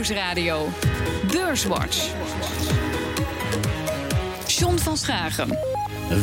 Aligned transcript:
Nieuwsradio. 0.00 0.68
Beurswatch. 1.32 2.10
John 4.46 4.76
van 4.76 4.96
Schagen. 4.96 5.58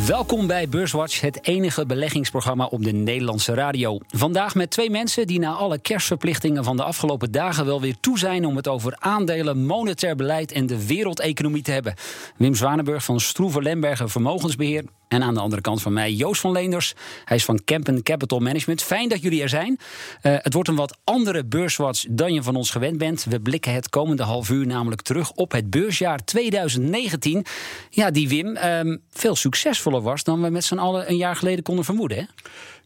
Welkom 0.06 0.46
bij 0.46 0.68
Beurswatch, 0.68 1.20
het 1.20 1.46
enige 1.46 1.86
beleggingsprogramma 1.86 2.64
op 2.64 2.84
de 2.84 2.92
Nederlandse 2.92 3.54
radio. 3.54 3.98
Vandaag 4.08 4.54
met 4.54 4.70
twee 4.70 4.90
mensen 4.90 5.26
die 5.26 5.38
na 5.38 5.52
alle 5.52 5.78
kerstverplichtingen 5.78 6.64
van 6.64 6.76
de 6.76 6.82
afgelopen 6.82 7.32
dagen 7.32 7.66
wel 7.66 7.80
weer 7.80 7.96
toe 8.00 8.18
zijn 8.18 8.44
om 8.44 8.56
het 8.56 8.68
over 8.68 8.96
aandelen, 8.98 9.66
monetair 9.66 10.16
beleid 10.16 10.52
en 10.52 10.66
de 10.66 10.86
wereldeconomie 10.86 11.62
te 11.62 11.72
hebben. 11.72 11.94
Wim 12.36 12.54
Zwanenburg 12.54 13.04
van 13.04 13.20
Stroever 13.20 13.62
Lemberger 13.62 14.10
Vermogensbeheer 14.10 14.84
en 15.08 15.22
aan 15.22 15.34
de 15.34 15.40
andere 15.40 15.62
kant 15.62 15.82
van 15.82 15.92
mij 15.92 16.12
Joost 16.12 16.40
van 16.40 16.52
Leenders. 16.52 16.94
Hij 17.24 17.36
is 17.36 17.44
van 17.44 17.64
Campen 17.64 18.02
Capital 18.02 18.38
Management. 18.38 18.82
Fijn 18.82 19.08
dat 19.08 19.22
jullie 19.22 19.42
er 19.42 19.48
zijn. 19.48 19.78
Uh, 20.22 20.36
het 20.38 20.54
wordt 20.54 20.68
een 20.68 20.74
wat 20.74 20.98
andere 21.04 21.44
beurswatch 21.44 22.04
dan 22.10 22.32
je 22.32 22.42
van 22.42 22.56
ons 22.56 22.70
gewend 22.70 22.98
bent. 22.98 23.24
We 23.24 23.40
blikken 23.40 23.72
het 23.72 23.88
komende 23.88 24.22
half 24.22 24.50
uur 24.50 24.66
namelijk 24.66 25.02
terug 25.02 25.32
op 25.32 25.52
het 25.52 25.70
beursjaar 25.70 26.24
2019. 26.24 27.44
Ja, 27.90 28.10
die 28.10 28.28
Wim 28.28 28.56
um, 28.56 29.02
veel 29.10 29.36
succesvoller 29.36 30.02
was 30.02 30.24
dan 30.24 30.42
we 30.42 30.50
met 30.50 30.64
z'n 30.64 30.78
allen 30.78 31.10
een 31.10 31.16
jaar 31.16 31.36
geleden 31.36 31.64
konden 31.64 31.84
vermoeden. 31.84 32.18
Hè? 32.18 32.24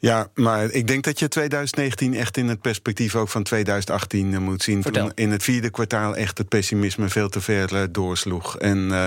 Ja, 0.02 0.29
maar 0.34 0.70
ik 0.70 0.87
denk 0.87 1.05
dat 1.05 1.19
je 1.19 1.29
2019 1.29 2.15
echt 2.15 2.37
in 2.37 2.48
het 2.48 2.60
perspectief 2.60 3.15
ook 3.16 3.29
van 3.29 3.43
2018 3.43 4.43
moet 4.43 4.62
zien. 4.62 4.83
Vertel. 4.83 5.02
Toen 5.02 5.12
in 5.15 5.30
het 5.30 5.43
vierde 5.43 5.70
kwartaal 5.70 6.16
echt 6.16 6.38
het 6.38 6.48
pessimisme 6.48 7.09
veel 7.09 7.29
te 7.29 7.41
ver 7.41 7.73
uh, 7.73 7.83
doorsloeg. 7.91 8.59
En 8.59 8.79
uh, 8.79 9.07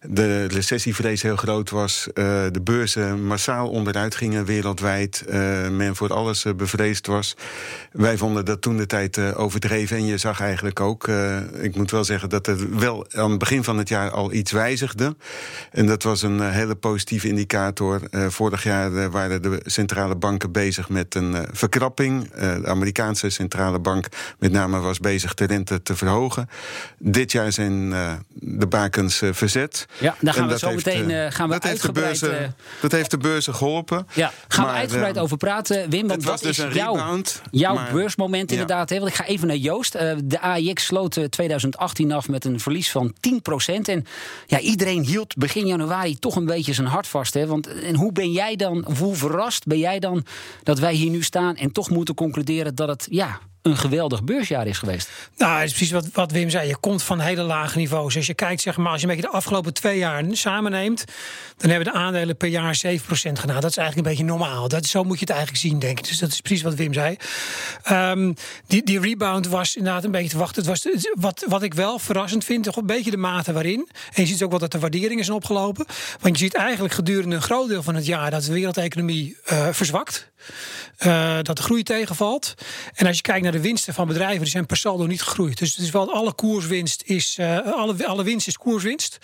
de 0.00 0.44
recessievrees 0.44 1.22
heel 1.22 1.36
groot 1.36 1.70
was. 1.70 2.06
Uh, 2.06 2.14
de 2.50 2.60
beurzen 2.62 3.26
massaal 3.26 3.68
onderuit 3.68 4.14
gingen 4.14 4.44
wereldwijd. 4.44 5.24
men 5.70 5.96
voor 5.96 6.12
alles 6.12 6.44
bevreesd 6.56 7.06
was. 7.06 7.36
Wij 7.92 8.16
vonden 8.16 8.44
dat 8.44 8.62
toen 8.62 8.76
de 8.76 8.86
tijd 8.86 9.34
overdreven. 9.34 9.96
En 9.96 10.06
je 10.06 10.18
zag 10.18 10.40
eigenlijk 10.40 10.80
ook, 10.80 11.08
ik 11.60 11.76
moet 11.76 11.90
wel 11.90 12.04
zeggen 12.04 12.28
dat 12.28 12.46
er 12.46 12.78
wel 12.78 13.06
aan 13.12 13.30
het 13.30 13.38
begin 13.38 13.64
van 13.64 13.78
het 13.78 13.88
jaar 13.88 14.10
al 14.10 14.32
iets 14.32 14.52
wijzigde. 14.52 15.16
En 15.70 15.86
dat 15.86 16.02
was 16.02 16.22
een 16.22 16.50
hele 16.50 16.74
positieve 16.74 17.28
indicator. 17.28 18.00
vorig 18.10 18.62
jaar 18.62 19.10
waren 19.10 19.42
de 19.42 19.60
centrale 19.64 20.18
banken 20.20 20.52
bezig 20.52 20.88
met 20.88 21.14
een 21.14 21.32
uh, 21.32 21.40
verkrapping. 21.52 22.32
Uh, 22.34 22.54
de 22.54 22.66
Amerikaanse 22.66 23.30
centrale 23.30 23.78
bank 23.78 24.06
met 24.38 24.52
name 24.52 24.78
was 24.78 24.98
bezig 24.98 25.34
de 25.34 25.44
rente 25.44 25.82
te 25.82 25.96
verhogen. 25.96 26.48
Dit 26.98 27.32
jaar 27.32 27.52
zijn 27.52 27.90
uh, 27.90 28.12
de 28.32 28.66
bakens 28.66 29.22
verzet. 29.30 29.86
Ja, 29.98 30.16
daar 30.20 30.34
gaan 30.34 30.42
en 30.42 30.48
we 30.50 30.58
zo 30.58 30.68
heeft, 30.68 30.84
meteen 30.84 31.32
gaan 31.32 31.48
we 31.48 31.54
dat 31.54 31.64
uitgebreid... 31.64 32.08
Heeft 32.08 32.20
de 32.20 32.26
beurzen, 32.26 32.54
dat 32.80 32.92
heeft 32.92 33.10
de 33.10 33.18
beurzen 33.18 33.54
geholpen. 33.54 34.06
Ja, 34.12 34.32
gaan 34.48 34.64
maar, 34.64 34.72
we 34.72 34.80
uitgebreid 34.80 35.18
over 35.18 35.36
praten. 35.36 35.90
Wim, 35.90 36.08
want 36.08 36.24
wat 36.24 36.44
is 36.44 36.56
dus 36.56 36.74
jouw, 36.74 36.94
rebound, 36.94 37.42
jouw 37.50 37.74
maar, 37.74 37.92
beursmoment 37.92 38.50
inderdaad? 38.50 38.90
Ja. 38.90 38.98
Want 38.98 39.10
ik 39.10 39.16
ga 39.16 39.24
even 39.24 39.46
naar 39.46 39.56
Joost. 39.56 39.92
de 40.24 40.40
AIX 40.40 40.84
sloot 40.84 41.18
2018 41.30 42.12
af 42.12 42.28
met 42.28 42.44
een 42.44 42.60
verlies 42.60 42.90
van 42.90 43.14
10%. 43.70 43.80
En 43.82 44.06
ja, 44.46 44.58
iedereen 44.58 45.04
hield 45.04 45.36
begin 45.36 45.66
januari 45.66 46.18
toch 46.18 46.36
een 46.36 46.46
beetje 46.46 46.72
zijn 46.72 46.86
hart 46.86 47.06
vast. 47.06 47.34
Hè? 47.34 47.46
Want 47.46 47.82
en 47.82 47.94
hoe 47.94 48.12
ben 48.12 48.32
jij 48.32 48.56
dan, 48.56 48.84
hoe 48.98 49.14
verrast 49.14 49.66
ben 49.66 49.78
jij 49.78 49.98
dan 49.98 50.09
dat 50.62 50.78
wij 50.78 50.94
hier 50.94 51.10
nu 51.10 51.22
staan 51.22 51.56
en 51.56 51.72
toch 51.72 51.90
moeten 51.90 52.14
concluderen 52.14 52.74
dat 52.74 52.88
het 52.88 53.06
ja, 53.10 53.40
een 53.62 53.76
geweldig 53.76 54.24
beursjaar 54.24 54.66
is 54.66 54.78
geweest. 54.78 55.08
Nou, 55.36 55.54
dat 55.54 55.64
is 55.64 55.72
precies 55.72 55.90
wat, 55.90 56.08
wat 56.12 56.32
Wim 56.32 56.50
zei. 56.50 56.68
Je 56.68 56.76
komt 56.76 57.02
van 57.02 57.20
hele 57.20 57.42
lage 57.42 57.78
niveaus. 57.78 58.16
Als 58.16 58.26
je 58.26 58.34
kijkt, 58.34 58.60
zeg 58.60 58.76
maar, 58.76 58.92
als 58.92 59.00
je 59.00 59.06
een 59.06 59.14
beetje 59.14 59.30
de 59.30 59.36
afgelopen 59.36 59.74
twee 59.74 59.98
jaar 59.98 60.24
samenneemt, 60.32 61.04
dan 61.56 61.70
hebben 61.70 61.92
de 61.92 61.98
aandelen 61.98 62.36
per 62.36 62.48
jaar 62.48 62.80
7% 62.86 62.98
gedaan. 63.00 63.60
Dat 63.60 63.70
is 63.70 63.76
eigenlijk 63.76 63.96
een 63.96 64.02
beetje 64.02 64.24
normaal. 64.24 64.68
Dat, 64.68 64.86
zo 64.86 65.04
moet 65.04 65.18
je 65.18 65.24
het 65.24 65.30
eigenlijk 65.30 65.60
zien, 65.60 65.78
denk 65.78 65.98
ik. 65.98 66.06
Dus 66.06 66.18
dat 66.18 66.30
is 66.30 66.40
precies 66.40 66.62
wat 66.62 66.74
Wim 66.74 66.92
zei. 66.92 67.16
Um, 67.90 68.34
die, 68.66 68.82
die 68.82 69.00
rebound 69.00 69.48
was 69.48 69.76
inderdaad 69.76 70.04
een 70.04 70.10
beetje 70.10 70.30
te 70.30 70.38
wachten. 70.38 70.66
Het 70.66 70.70
was, 70.70 71.04
wat, 71.12 71.44
wat 71.48 71.62
ik 71.62 71.74
wel 71.74 71.98
verrassend 71.98 72.44
vind, 72.44 72.64
toch 72.64 72.76
een 72.76 72.86
beetje 72.86 73.10
de 73.10 73.16
mate 73.16 73.52
waarin. 73.52 73.88
En 74.12 74.22
je 74.22 74.28
ziet 74.28 74.42
ook 74.42 74.50
wel 74.50 74.58
dat 74.58 74.72
de 74.72 74.78
waarderingen 74.78 75.24
zijn 75.24 75.36
opgelopen. 75.36 75.86
Want 76.20 76.38
je 76.38 76.44
ziet 76.44 76.54
eigenlijk 76.54 76.94
gedurende 76.94 77.36
een 77.36 77.42
groot 77.42 77.68
deel 77.68 77.82
van 77.82 77.94
het 77.94 78.06
jaar 78.06 78.30
dat 78.30 78.44
de 78.44 78.52
wereldeconomie 78.52 79.36
uh, 79.52 79.68
verzwakt. 79.70 80.29
Uh, 81.06 81.36
dat 81.42 81.56
de 81.56 81.62
groei 81.62 81.82
tegenvalt. 81.82 82.54
En 82.94 83.06
als 83.06 83.16
je 83.16 83.22
kijkt 83.22 83.42
naar 83.42 83.52
de 83.52 83.60
winsten 83.60 83.94
van 83.94 84.06
bedrijven, 84.06 84.40
die 84.40 84.50
zijn 84.50 84.66
per 84.66 84.76
saldo 84.76 85.06
niet 85.06 85.22
gegroeid. 85.22 85.58
Dus 85.58 85.76
het 85.76 85.84
is 85.84 85.90
wel 85.90 86.12
alle 86.12 86.32
koerswinst 86.32 87.02
is, 87.04 87.36
uh, 87.40 87.72
alle, 87.72 88.06
alle 88.06 88.24
winst 88.24 88.46
is 88.46 88.56
koerswinst. 88.56 89.18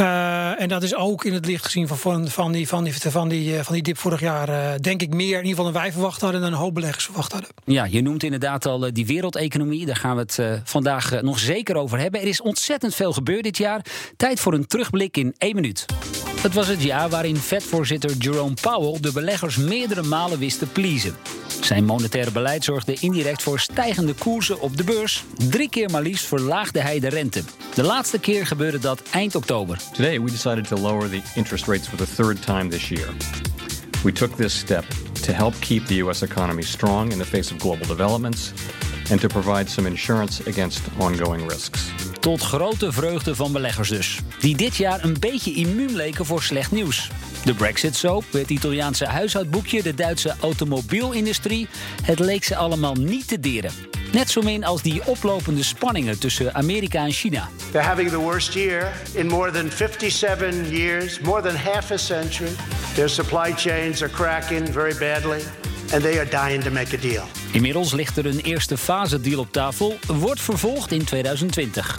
Uh, 0.00 0.60
en 0.60 0.68
dat 0.68 0.82
is 0.82 0.94
ook 0.94 1.24
in 1.24 1.32
het 1.32 1.46
licht 1.46 1.64
gezien 1.64 1.88
van, 1.88 1.98
van, 1.98 2.28
van, 2.28 2.52
die, 2.52 2.68
van, 2.68 2.84
die, 2.84 2.94
van, 2.94 3.28
die, 3.28 3.62
van 3.62 3.74
die 3.74 3.82
dip 3.82 3.98
vorig 3.98 4.20
jaar, 4.20 4.80
denk 4.80 5.02
ik 5.02 5.14
meer 5.14 5.38
in 5.38 5.44
ieder 5.44 5.48
geval 5.48 5.64
dan 5.64 5.82
wij 5.82 5.92
verwacht 5.92 6.20
hadden 6.20 6.40
en 6.40 6.46
dan 6.46 6.54
een 6.54 6.64
hoop 6.64 6.74
beleggers 6.74 7.04
verwacht 7.04 7.32
hadden. 7.32 7.50
Ja, 7.64 7.84
je 7.84 8.02
noemt 8.02 8.22
inderdaad 8.22 8.66
al 8.66 8.92
die 8.92 9.06
wereldeconomie. 9.06 9.86
Daar 9.86 9.96
gaan 9.96 10.16
we 10.16 10.20
het 10.20 10.60
vandaag 10.64 11.22
nog 11.22 11.38
zeker 11.38 11.76
over 11.76 11.98
hebben. 11.98 12.20
Er 12.20 12.26
is 12.26 12.40
ontzettend 12.40 12.94
veel 12.94 13.12
gebeurd 13.12 13.42
dit 13.42 13.56
jaar. 13.56 13.84
Tijd 14.16 14.40
voor 14.40 14.54
een 14.54 14.66
terugblik 14.66 15.16
in 15.16 15.34
één 15.38 15.54
minuut. 15.54 15.86
Het 16.42 16.54
was 16.54 16.68
het 16.68 16.82
jaar 16.82 17.08
waarin 17.08 17.36
Fed-voorzitter 17.36 18.16
Jerome 18.16 18.54
Powell 18.60 19.00
de 19.00 19.12
beleggers 19.12 19.56
meerdere 19.56 20.02
malen 20.02 20.38
wist 20.38 20.58
te 20.58 20.66
pleasen. 20.66 21.16
Zijn 21.60 21.84
monetaire 21.84 22.30
beleid 22.30 22.64
zorgde 22.64 22.96
indirect 23.00 23.42
voor 23.42 23.60
stijgende 23.60 24.14
koersen 24.14 24.60
op 24.60 24.76
de 24.76 24.84
beurs. 24.84 25.24
Drie 25.50 25.68
keer 25.68 25.90
maar 25.90 26.02
liefst 26.02 26.24
verlaagde 26.24 26.80
hij 26.80 27.00
de 27.00 27.08
rente. 27.08 27.42
De 27.74 27.82
laatste 27.82 28.18
keer 28.18 28.46
gebeurde 28.46 28.78
dat 28.78 29.02
eind 29.10 29.34
oktober. 29.34 29.78
Today 29.92 30.20
we 30.20 30.30
decided 30.30 30.66
to 30.66 30.76
lower 30.76 31.08
the 31.08 31.22
interest 31.34 31.66
rates 31.66 31.88
for 31.88 31.98
the 31.98 32.14
third 32.14 32.46
time 32.46 32.68
this 32.68 32.88
year. 32.88 33.08
We 34.04 34.12
took 34.12 34.36
this 34.36 34.58
step 34.58 34.84
to 35.22 35.32
help 35.32 35.54
keep 35.58 35.86
the 35.86 36.02
US 36.02 36.22
economy 36.22 36.62
strong 36.62 37.12
in 37.12 37.18
the 37.18 37.26
face 37.26 37.52
of 37.52 37.58
global 37.58 37.86
developments 37.86 38.52
and 39.10 39.20
to 39.20 39.28
provide 39.28 39.68
some 39.68 39.88
insurance 39.88 40.48
against 40.48 40.80
ongoing 40.98 41.48
risks. 41.48 41.92
Tot 42.22 42.42
grote 42.42 42.92
vreugde 42.92 43.34
van 43.34 43.52
beleggers 43.52 43.88
dus. 43.88 44.20
Die 44.40 44.56
dit 44.56 44.76
jaar 44.76 45.04
een 45.04 45.16
beetje 45.20 45.54
immuun 45.54 45.96
leken 45.96 46.26
voor 46.26 46.42
slecht 46.42 46.70
nieuws. 46.72 47.10
De 47.44 47.54
Brexit-soap, 47.54 48.24
het 48.32 48.50
Italiaanse 48.50 49.06
huishoudboekje, 49.06 49.82
de 49.82 49.94
Duitse 49.94 50.34
automobielindustrie. 50.40 51.68
Het 52.02 52.18
leek 52.18 52.44
ze 52.44 52.56
allemaal 52.56 52.94
niet 52.94 53.28
te 53.28 53.40
deren. 53.40 53.72
Net 54.12 54.30
zo 54.30 54.40
min 54.42 54.64
als 54.64 54.82
die 54.82 55.06
oplopende 55.06 55.62
spanningen 55.62 56.18
tussen 56.18 56.54
Amerika 56.54 57.04
en 57.04 57.12
China. 57.12 57.48
They're 57.70 57.86
having 57.86 58.10
the 58.10 58.20
worst 58.20 58.52
year 58.52 58.92
in 59.12 59.26
more 59.26 59.50
than 59.50 59.70
57 59.70 60.70
years, 60.70 61.20
more 61.20 61.42
than 61.42 61.54
half 61.56 61.90
a 61.90 61.96
century. 61.96 62.50
Their 62.94 63.08
supply 63.08 63.52
chains 63.56 64.02
are 64.02 64.12
cracking 64.12 64.72
very 64.72 64.94
badly. 64.98 65.40
And 65.92 66.02
they 66.02 66.18
are 66.18 66.28
dying 66.30 66.62
to 66.62 66.70
make 66.70 66.96
a 66.96 67.00
deal. 67.00 67.41
Inmiddels 67.52 67.92
ligt 67.92 68.16
er 68.16 68.26
een 68.26 68.40
eerste 68.40 68.76
fase 68.76 69.20
deal 69.20 69.40
op 69.40 69.52
tafel, 69.52 69.98
wordt 70.06 70.40
vervolgd 70.40 70.92
in 70.92 71.04
2020. 71.04 71.98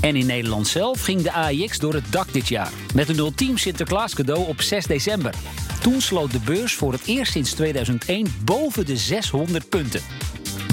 En 0.00 0.16
in 0.16 0.26
Nederland 0.26 0.66
zelf 0.66 1.02
ging 1.02 1.22
de 1.22 1.32
AIX 1.32 1.78
door 1.78 1.94
het 1.94 2.12
dak 2.12 2.32
dit 2.32 2.48
jaar. 2.48 2.70
Met 2.94 3.08
een 3.08 3.18
ultiem 3.18 3.58
Sinterklaas 3.58 4.14
cadeau 4.14 4.46
op 4.46 4.60
6 4.60 4.86
december. 4.86 5.34
Toen 5.80 6.00
sloot 6.00 6.32
de 6.32 6.40
beurs 6.44 6.74
voor 6.74 6.92
het 6.92 7.02
eerst 7.06 7.32
sinds 7.32 7.52
2001 7.52 8.34
boven 8.44 8.86
de 8.86 8.96
600 8.96 9.68
punten. 9.68 10.00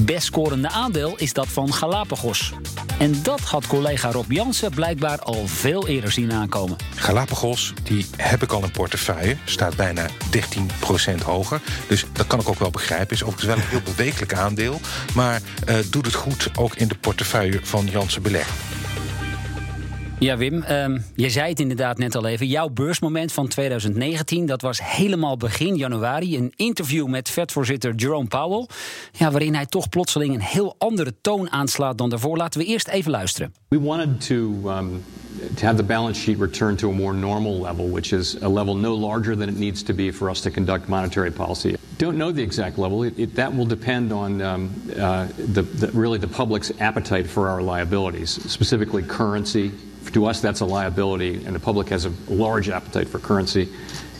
Best 0.02 0.26
scorende 0.26 0.70
aandeel 0.70 1.18
is 1.18 1.34
dat 1.34 1.48
van 1.48 1.74
Galapagos. 1.74 2.54
En 3.00 3.24
dat 3.24 3.40
had 3.40 3.68
collega 3.68 4.12
Rob 4.12 4.32
Jansen 4.32 4.72
blijkbaar 4.72 5.20
al 5.20 5.48
veel 5.48 5.88
eerder 5.88 6.12
zien 6.12 6.34
aankomen. 6.34 6.78
Galapagos, 6.96 7.74
die 7.84 8.06
heb 8.18 8.44
ik 8.44 8.52
al 8.52 8.64
in 8.64 8.72
portefeuille. 8.72 9.38
Staat 9.46 9.76
bijna 9.76 10.08
13% 10.08 11.24
hoger. 11.24 11.62
Dus 11.88 12.06
dat 12.12 12.28
kan 12.28 12.40
ik 12.40 12.50
ook 12.50 12.60
wel 12.60 12.70
begrijpen. 12.70 13.16
Is 13.16 13.24
overigens 13.24 13.56
wel 13.56 13.64
een 13.64 13.70
heel 13.70 13.94
bewegelijk 13.96 14.34
aandeel. 14.34 14.80
Maar 15.16 15.42
uh, 15.70 15.76
doet 15.90 16.06
het 16.06 16.16
goed 16.16 16.50
ook 16.58 16.76
in 16.76 16.88
de 16.88 16.96
portefeuille 16.96 17.60
van 17.64 17.86
Jansen 17.86 18.22
Beleg. 18.22 18.48
Ja, 20.20 20.38
Wim, 20.38 20.64
um, 20.70 21.04
je 21.16 21.30
zei 21.30 21.50
het 21.50 21.60
inderdaad 21.60 21.98
net 21.98 22.16
al 22.16 22.26
even. 22.26 22.48
Jouw 22.48 22.70
beursmoment 22.70 23.32
van 23.32 23.48
2019, 23.48 24.46
dat 24.46 24.62
was 24.62 24.80
helemaal 24.84 25.38
begin 25.38 25.76
januari. 25.76 26.38
Een 26.38 26.54
interview 26.56 27.08
met 27.08 27.30
vetvoorzitter 27.30 27.96
Jerome 27.96 28.28
Powell. 28.28 28.68
Ja, 29.12 29.32
waarin 29.32 29.56
hij 29.56 29.66
toch 29.66 29.90
plotseling 29.90 30.34
een 30.34 30.42
heel 30.42 30.76
andere 30.78 31.14
toon 31.22 31.52
aanslaat 31.52 31.98
dan 31.98 32.10
daarvoor. 32.10 32.38
Laten 32.38 32.60
we 32.60 32.66
eerst 32.66 32.88
even 32.88 33.12
luisteren. 33.12 33.54
We 33.68 33.82
wanted 33.82 34.26
to, 34.28 34.36
um, 34.36 35.04
to 35.56 35.66
have 35.66 35.76
the 35.76 35.84
balance 35.84 36.22
sheet 36.22 36.40
return 36.40 36.76
to 36.76 36.90
a 36.90 36.94
more 36.94 37.14
normal 37.14 37.62
level, 37.62 37.92
which 37.92 38.12
is 38.12 38.42
a 38.42 38.50
level 38.50 38.76
no 38.76 38.98
larger 38.98 39.38
than 39.38 39.48
it 39.48 39.58
needs 39.58 39.84
to 39.84 39.94
be 39.94 40.14
for 40.14 40.30
us 40.30 40.42
to 40.42 40.50
conduct 40.50 40.88
monetary 40.88 41.32
policy. 41.32 41.76
Don't 41.98 42.16
know 42.16 42.34
the 42.34 42.44
exact 42.44 42.78
level. 42.78 43.04
It, 43.04 43.14
it, 43.18 43.36
that 43.36 43.56
will 43.56 43.68
depend 43.68 44.12
on 44.12 44.42
um, 44.42 44.70
uh, 44.98 45.26
the, 45.54 45.62
the, 45.62 45.88
really 45.94 46.20
the 46.20 46.36
public's 46.36 46.72
appetite 46.80 47.28
for 47.28 47.48
our 47.48 47.62
liabilities, 47.62 48.40
specifically 48.52 49.04
currency. 49.04 49.72
To 50.14 50.26
us, 50.26 50.42
that's 50.42 50.62
a 50.62 50.66
liability, 50.66 51.46
and 51.46 51.56
the 51.56 51.60
public 51.60 51.90
has 51.90 52.06
a 52.06 52.14
large 52.28 52.68
appetite 52.70 53.08
for 53.08 53.20
currency 53.20 53.70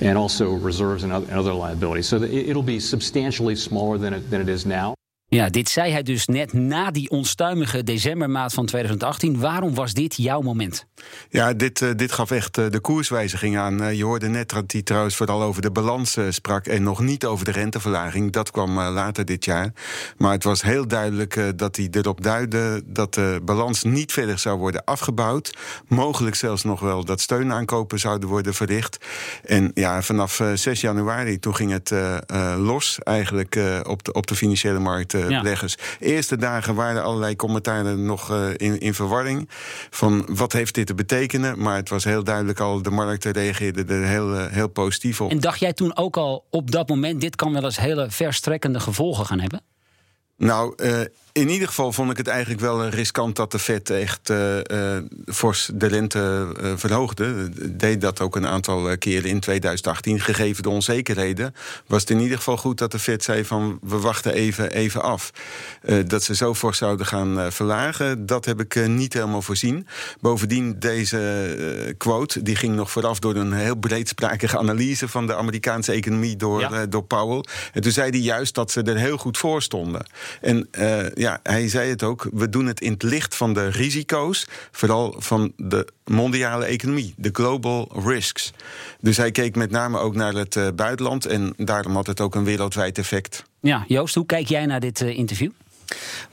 and 0.02 0.18
also 0.18 0.52
reserves 0.54 1.04
and 1.04 1.12
other 1.12 1.54
liabilities. 1.54 2.08
So 2.08 2.22
it'll 2.22 2.62
be 2.62 2.80
substantially 2.80 3.56
smaller 3.56 3.98
than 3.98 4.14
it, 4.14 4.30
than 4.30 4.40
it 4.40 4.50
is 4.50 4.66
now. 4.66 4.94
Ja, 5.30 5.50
dit 5.50 5.70
zei 5.70 5.92
hij 5.92 6.04
dus 6.04 6.26
net 6.26 6.54
na 6.54 6.92
die 6.92 7.10
onstuimige 7.10 7.84
decembermaand 7.84 8.54
van 8.54 8.66
2018. 8.66 9.40
Waarom 9.40 9.76
was 9.76 9.94
dit 9.94 10.16
jouw 10.16 10.42
moment? 10.42 10.86
Ja, 11.30 11.54
dit, 11.54 11.82
uh, 11.82 11.90
dit 11.96 12.12
gaf 12.12 12.32
echt 12.32 12.58
uh, 12.58 12.70
de 12.70 12.80
koerswijziging 12.80 13.58
aan. 13.58 13.82
Uh, 13.82 13.94
je 13.94 14.04
hoorde 14.04 14.28
net 14.28 14.50
dat 14.50 14.72
hij 14.72 14.82
trouwens 14.82 15.16
vooral 15.16 15.42
over 15.42 15.62
de 15.62 15.72
balans 15.72 16.18
sprak 16.30 16.66
en 16.66 16.84
nog 16.84 17.00
niet 17.00 17.26
over 17.26 17.46
de 17.46 17.52
renteverlaging. 17.52 18.32
Dat 18.32 18.52
kwam 18.52 18.80
later 18.80 19.26
dit 19.26 19.46
jaar. 19.46 19.74
Maar 20.18 20.32
het 20.32 20.44
was 20.44 20.62
heel 20.62 20.88
duidelijk 20.88 21.54
dat 21.56 21.76
hij 21.76 21.88
erop 21.92 22.24
duidde 22.24 22.84
dat 22.86 23.14
de 23.14 23.42
balans 23.44 23.84
niet 23.84 24.12
verder 24.12 24.40
zou 24.40 24.58
worden 24.58 24.84
afgebouwd. 24.84 25.58
Mogelijk 25.88 26.36
zelfs 26.36 26.64
nog 26.64 26.80
wel 26.80 27.06
dat 27.06 27.22
steunaankopen 27.22 28.00
zouden 28.00 28.30
worden 28.30 28.54
verricht. 28.54 29.06
En 29.46 29.72
ja, 29.74 30.02
vanaf 30.02 30.42
6 30.54 30.82
januari, 30.82 31.40
toen 31.40 31.56
ging 31.56 31.72
het 31.72 31.94
los 32.58 33.00
eigenlijk 33.04 33.60
op, 33.84 34.04
de, 34.04 34.14
op 34.14 34.28
de 34.28 34.36
financiële 34.36 34.80
markt 34.80 35.14
ja. 35.28 35.42
beleggers. 35.42 35.76
Eerste 36.00 36.38
dagen 36.38 36.76
waren 36.76 37.04
allerlei 37.04 37.36
commentaren 37.36 38.06
nog 38.06 38.32
uh, 38.32 38.50
in, 38.58 38.80
in 38.80 38.94
verwarring. 38.94 39.50
Van 39.90 40.26
wat 40.30 40.54
heeft 40.54 40.76
dit 40.76 40.88
te 40.88 40.94
betekenen? 40.94 41.62
Maar 41.62 41.76
het 41.76 41.90
was 41.90 42.04
heel 42.04 42.24
duidelijk 42.24 42.60
al, 42.60 42.82
de 42.82 42.90
markten 42.90 43.32
reageerden 43.32 43.90
er 43.90 44.08
heel, 44.08 44.34
uh, 44.34 44.46
heel 44.46 44.68
positief 44.68 45.22
op. 45.22 45.32
En 45.32 45.40
dacht 45.40 45.60
jij 45.60 45.74
toen 45.74 45.98
ook 45.98 46.18
al 46.18 46.46
op 46.50 46.72
dat 46.72 46.90
moment, 46.90 47.22
dit 47.22 47.36
kan 47.36 47.54
wel 47.54 47.64
eens 47.64 47.80
hele 47.80 48.06
verstrekkende 48.10 48.80
gevolgen 48.80 49.26
gaan 49.26 49.40
hebben? 49.40 49.62
Nou, 50.38 50.74
uh, 50.78 51.02
in 51.32 51.50
ieder 51.50 51.68
geval 51.68 51.92
vond 51.92 52.12
ik 52.12 52.18
het 52.18 52.28
eigenlijk 52.28 52.62
wel 52.62 52.88
riskant 52.88 53.36
dat 53.36 53.52
de 53.52 53.60
Fed 53.60 53.90
echt 53.90 54.30
uh, 54.30 54.58
uh, 54.58 54.98
fors 55.26 55.70
de 55.74 55.88
rente 55.88 56.48
uh, 56.62 56.72
verhoogde. 56.76 57.50
Deed 57.72 58.02
dat 58.02 58.22
ook 58.22 58.36
een 58.36 58.48
aantal 58.48 58.98
keren 58.98 59.30
in 59.30 59.40
2018. 59.40 60.20
Gegeven 60.20 60.64
de 60.64 60.70
onzekerheden, 60.70 61.56
was 61.88 62.02
het 62.02 62.10
in 62.10 62.20
ieder 62.20 62.38
geval 62.38 62.58
goed 62.58 62.78
dat 62.78 62.92
de 62.92 63.00
Fed 63.00 63.24
zei 63.24 63.46
van 63.46 63.80
we 63.82 63.98
wachten 63.98 64.34
even, 64.34 64.72
even 64.72 65.02
af. 65.02 65.32
dat 66.08 66.24
ze 66.24 66.36
zo 66.36 66.56
fors 66.56 66.78
zouden 66.78 67.06
gaan 67.06 67.52
verlagen, 67.52 68.26
dat 68.26 68.46
heb 68.46 68.60
ik 68.60 68.88
niet 68.88 69.14
helemaal 69.14 69.42
voorzien. 69.42 69.88
Bovendien, 70.22 70.80
deze 70.80 71.96
quote, 71.98 72.42
die 72.42 72.56
ging 72.56 72.76
nog 72.76 72.92
vooraf 72.92 73.20
door 73.20 73.36
een 73.36 73.54
heel 73.54 73.76
breedsprakige 73.76 74.58
analyse 74.58 75.08
van 75.08 75.28
de 75.28 75.36
Amerikaanse 75.36 75.92
economie 75.92 76.36
door, 76.36 76.60
ja. 76.60 76.86
door 76.86 77.04
Powell. 77.04 77.44
En 77.74 77.82
toen 77.82 77.92
zei 77.92 78.10
hij 78.10 78.20
juist 78.20 78.56
dat 78.56 78.72
ze 78.72 78.82
er 78.82 78.98
heel 78.98 79.18
goed 79.18 79.38
voor 79.38 79.62
stonden. 79.62 80.06
En 80.42 80.68
ja, 81.20 81.40
hij 81.44 81.68
zei 81.68 81.90
het 81.90 82.04
ook. 82.04 82.28
We 82.34 82.50
doen 82.50 82.66
het 82.66 82.82
in 82.82 82.92
het 82.92 83.04
licht 83.04 83.36
van 83.36 83.54
de 83.54 83.70
risico's. 83.70 84.48
Vooral 84.72 85.16
van 85.18 85.54
de 85.58 85.88
mondiale 86.06 86.66
economie, 86.66 87.14
de 87.18 87.30
global 87.34 87.92
risks. 88.06 88.54
Dus 89.00 89.18
hij 89.18 89.32
keek 89.32 89.56
met 89.56 89.72
name 89.72 89.98
ook 89.98 90.16
naar 90.16 90.34
het 90.34 90.56
uh, 90.56 90.68
buitenland. 90.76 91.26
En 91.26 91.54
daarom 91.58 91.96
had 91.96 92.08
het 92.08 92.22
ook 92.22 92.36
een 92.36 92.44
wereldwijd 92.44 92.98
effect. 92.98 93.44
Ja, 93.60 93.86
Joost, 93.88 94.16
hoe 94.16 94.26
kijk 94.26 94.48
jij 94.48 94.66
naar 94.66 94.80
dit 94.80 95.02
uh, 95.02 95.18
interview? 95.18 95.52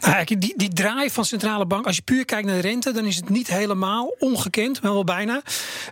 Nou, 0.01 0.25
die, 0.25 0.55
die 0.57 0.69
draai 0.69 1.11
van 1.11 1.25
centrale 1.25 1.67
bank, 1.67 1.87
als 1.87 1.97
je 1.97 2.03
puur 2.03 2.25
kijkt 2.25 2.47
naar 2.47 2.55
de 2.55 2.69
rente, 2.69 2.93
dan 2.93 3.05
is 3.05 3.17
het 3.17 3.29
niet 3.29 3.49
helemaal 3.49 4.15
ongekend, 4.19 4.83
maar 4.83 4.93
wel 4.93 5.05
bijna. 5.05 5.43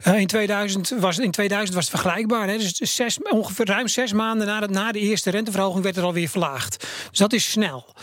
Uh, 0.07 0.21
in, 0.21 0.27
2000 0.27 0.95
was, 0.99 1.19
in 1.19 1.31
2000 1.31 1.75
was 1.75 1.91
het 1.91 2.01
vergelijkbaar. 2.01 2.49
Hè? 2.49 2.59
Dus 2.59 2.75
zes, 2.75 3.19
ongeveer 3.23 3.67
ruim 3.67 3.89
zes 3.89 4.13
maanden 4.13 4.47
na 4.47 4.61
de, 4.61 4.69
na 4.69 4.93
de 4.93 4.99
eerste 4.99 5.31
renteverhoging 5.31 5.83
werd 5.83 5.97
het 5.97 6.05
alweer 6.05 6.29
verlaagd. 6.29 6.87
Dus 7.11 7.19
dat 7.19 7.33
is 7.33 7.51
snel. 7.51 7.95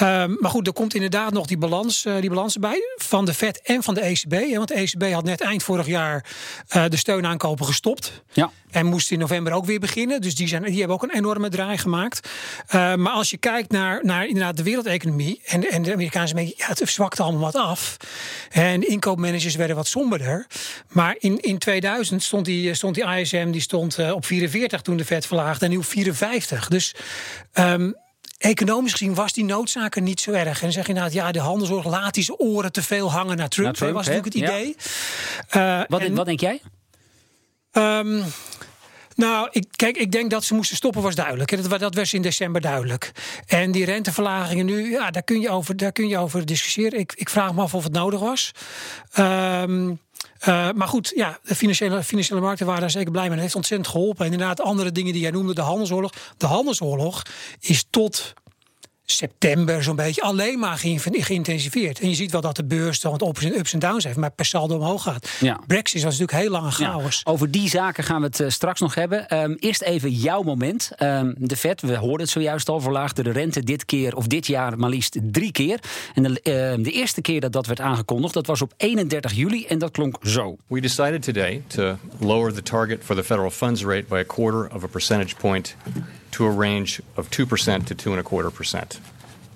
Um, 0.00 0.36
maar 0.40 0.50
goed, 0.50 0.66
er 0.66 0.72
komt 0.72 0.94
inderdaad 0.94 1.32
nog 1.32 1.46
die 1.46 1.58
balans, 1.58 2.04
uh, 2.04 2.20
die 2.20 2.28
balans 2.28 2.58
bij 2.58 2.82
van 2.96 3.24
de 3.24 3.34
Fed 3.34 3.60
en 3.62 3.82
van 3.82 3.94
de 3.94 4.00
ECB. 4.00 4.32
Hè, 4.32 4.56
want 4.56 4.68
de 4.68 4.74
ECB 4.74 5.12
had 5.12 5.24
net 5.24 5.40
eind 5.40 5.62
vorig 5.62 5.86
jaar 5.86 6.24
uh, 6.76 6.84
de 6.88 6.96
steunaankopen 6.96 7.66
gestopt. 7.66 8.22
Ja. 8.32 8.50
En 8.70 8.86
moest 8.86 9.10
in 9.10 9.18
november 9.18 9.52
ook 9.52 9.64
weer 9.64 9.80
beginnen. 9.80 10.20
Dus 10.20 10.34
die, 10.34 10.48
zijn, 10.48 10.62
die 10.62 10.78
hebben 10.78 10.96
ook 10.96 11.02
een 11.02 11.14
enorme 11.14 11.48
draai 11.48 11.78
gemaakt. 11.78 12.28
Uh, 12.74 12.94
maar 12.94 13.12
als 13.12 13.30
je 13.30 13.36
kijkt 13.36 13.70
naar, 13.70 14.04
naar 14.04 14.26
inderdaad 14.26 14.56
de 14.56 14.62
wereldeconomie 14.62 15.40
en, 15.44 15.70
en 15.70 15.82
de 15.82 15.92
Amerikaanse 15.92 16.34
media, 16.34 16.54
ja, 16.56 16.66
het 16.68 16.88
zwakte 16.88 17.22
allemaal 17.22 17.40
wat 17.40 17.56
af. 17.56 17.96
En 18.50 18.80
de 18.80 18.86
inkoopmanagers 18.86 19.54
werden 19.54 19.76
wat 19.76 19.86
somberder. 19.86 20.46
Maar 20.88 21.16
in, 21.18 21.40
in 21.40 21.58
2000 21.58 22.22
stond 22.22 22.44
die, 22.44 22.74
stond 22.74 22.94
die 22.94 23.04
ISM 23.04 23.50
die 23.50 23.60
stond, 23.60 24.12
op 24.12 24.24
44 24.24 24.80
toen 24.80 24.96
de 24.96 25.04
Fed 25.04 25.26
verlaagde 25.26 25.64
en 25.64 25.70
nu 25.70 25.76
op 25.76 25.84
54. 25.84 26.68
Dus 26.68 26.94
um, 27.54 27.94
economisch 28.42 28.92
gezien 28.92 29.14
was 29.14 29.32
die 29.32 29.44
noodzaak 29.44 29.96
er 29.96 30.02
niet 30.02 30.20
zo 30.20 30.32
erg. 30.32 30.54
En 30.54 30.60
dan 30.60 30.72
zeg 30.72 30.86
je 30.86 30.92
nou, 30.92 31.12
ja, 31.12 31.32
de 31.32 31.40
handelsoorlog 31.40 31.86
laat 31.86 32.14
die 32.14 32.38
oren 32.38 32.72
te 32.72 32.82
veel 32.82 33.12
hangen 33.12 33.36
naar 33.36 33.48
Trump. 33.48 33.78
Dat 33.78 33.90
was 33.90 34.06
natuurlijk 34.06 34.34
het 34.34 34.42
idee. 34.42 34.76
Ja. 35.50 35.80
Uh, 35.80 35.84
wat, 35.88 36.00
en, 36.00 36.14
wat 36.14 36.26
denk 36.26 36.40
jij? 36.40 36.60
Um, 37.72 38.24
nou, 39.14 39.48
ik, 39.50 39.66
kijk, 39.76 39.96
ik 39.96 40.12
denk 40.12 40.30
dat 40.30 40.44
ze 40.44 40.54
moesten 40.54 40.76
stoppen 40.76 41.02
was 41.02 41.14
duidelijk. 41.14 41.68
Dat, 41.68 41.80
dat 41.80 41.94
was 41.94 42.12
in 42.12 42.22
december 42.22 42.60
duidelijk. 42.60 43.12
En 43.46 43.72
die 43.72 43.84
renteverlagingen 43.84 44.66
nu, 44.66 44.90
ja, 44.90 45.10
daar 45.10 45.22
kun 45.22 45.40
je 45.40 45.50
over, 45.50 45.76
daar 45.76 45.92
kun 45.92 46.08
je 46.08 46.18
over 46.18 46.46
discussiëren. 46.46 46.98
Ik, 46.98 47.12
ik 47.16 47.28
vraag 47.28 47.54
me 47.54 47.62
af 47.62 47.74
of 47.74 47.84
het 47.84 47.92
nodig 47.92 48.20
was. 48.20 48.50
Um, 49.18 50.00
uh, 50.48 50.70
maar 50.70 50.88
goed, 50.88 51.12
ja, 51.14 51.38
de 51.42 51.54
financiële, 51.54 52.02
financiële 52.02 52.40
markten 52.40 52.66
waren 52.66 52.80
daar 52.80 52.90
zeker 52.90 53.10
blij 53.10 53.24
mee. 53.24 53.32
Dat 53.32 53.42
heeft 53.42 53.54
ontzettend 53.54 53.90
geholpen. 53.90 54.26
En 54.26 54.32
inderdaad, 54.32 54.60
andere 54.60 54.92
dingen 54.92 55.12
die 55.12 55.22
jij 55.22 55.30
noemde, 55.30 55.54
de 55.54 55.60
handelsoorlog. 55.60 56.12
De 56.36 56.46
handelsoorlog 56.46 57.22
is 57.60 57.84
tot 57.90 58.34
september 59.12 59.82
zo'n 59.82 59.96
beetje 59.96 60.22
alleen 60.22 60.58
maar 60.58 60.82
geïntensiveerd. 61.02 62.00
En 62.00 62.08
je 62.08 62.14
ziet 62.14 62.32
wel 62.32 62.40
dat 62.40 62.56
de 62.56 62.64
beurs 62.64 63.00
dan 63.00 63.18
wat 63.18 63.42
ups 63.42 63.72
en 63.72 63.78
downs 63.78 64.04
heeft, 64.04 64.16
maar 64.16 64.30
per 64.30 64.44
saldo 64.44 64.74
omhoog 64.76 65.02
gaat. 65.02 65.28
Ja. 65.40 65.60
Brexit 65.66 66.02
was 66.02 66.18
natuurlijk 66.18 66.38
heel 66.38 66.50
lang 66.50 66.74
chaos. 66.74 67.20
Ja. 67.24 67.32
Over 67.32 67.50
die 67.50 67.68
zaken 67.68 68.04
gaan 68.04 68.20
we 68.20 68.26
het 68.26 68.40
uh, 68.40 68.48
straks 68.48 68.80
nog 68.80 68.94
hebben. 68.94 69.42
Um, 69.42 69.56
eerst 69.58 69.82
even 69.82 70.10
jouw 70.10 70.42
moment. 70.42 70.90
Um, 70.98 71.34
de 71.38 71.56
Fed, 71.56 71.80
we 71.80 71.96
hoorden 71.96 72.20
het 72.20 72.30
zojuist 72.30 72.68
al, 72.68 72.80
verlaagde 72.80 73.22
de 73.22 73.30
rente 73.30 73.62
dit 73.62 73.84
keer 73.84 74.16
of 74.16 74.26
dit 74.26 74.46
jaar 74.46 74.78
maar 74.78 74.90
liefst 74.90 75.18
drie 75.22 75.52
keer. 75.52 75.80
En 76.14 76.22
de, 76.22 76.28
uh, 76.28 76.84
de 76.84 76.90
eerste 76.90 77.20
keer 77.20 77.40
dat 77.40 77.52
dat 77.52 77.66
werd 77.66 77.80
aangekondigd, 77.80 78.34
dat 78.34 78.46
was 78.46 78.62
op 78.62 78.72
31 78.76 79.32
juli 79.32 79.66
en 79.66 79.78
dat 79.78 79.90
klonk 79.90 80.16
zo. 80.22 80.56
We 80.66 80.80
decided 80.80 81.22
today 81.22 81.62
to 81.66 81.96
lower 82.18 82.52
the 82.52 82.62
target 82.62 83.04
for 83.04 83.16
the 83.16 83.24
federal 83.24 83.50
funds 83.50 83.84
rate 83.84 84.04
by 84.08 84.16
a 84.18 84.34
quarter 84.34 84.74
of 84.74 84.84
a 84.84 84.86
percentage 84.86 85.36
point 85.36 85.76
to 86.32 86.46
a 86.46 86.50
range 86.50 87.00
of 87.14 87.28
2% 87.28 87.84
to 87.84 87.94
2.25%. 87.94 89.00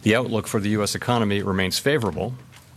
The 0.03 0.17
outlook 0.17 0.47
for 0.47 0.61
the 0.61 0.69
U.S. 0.69 0.95
economy 0.95 1.43
remains 1.43 1.79
favorable, 1.79 2.33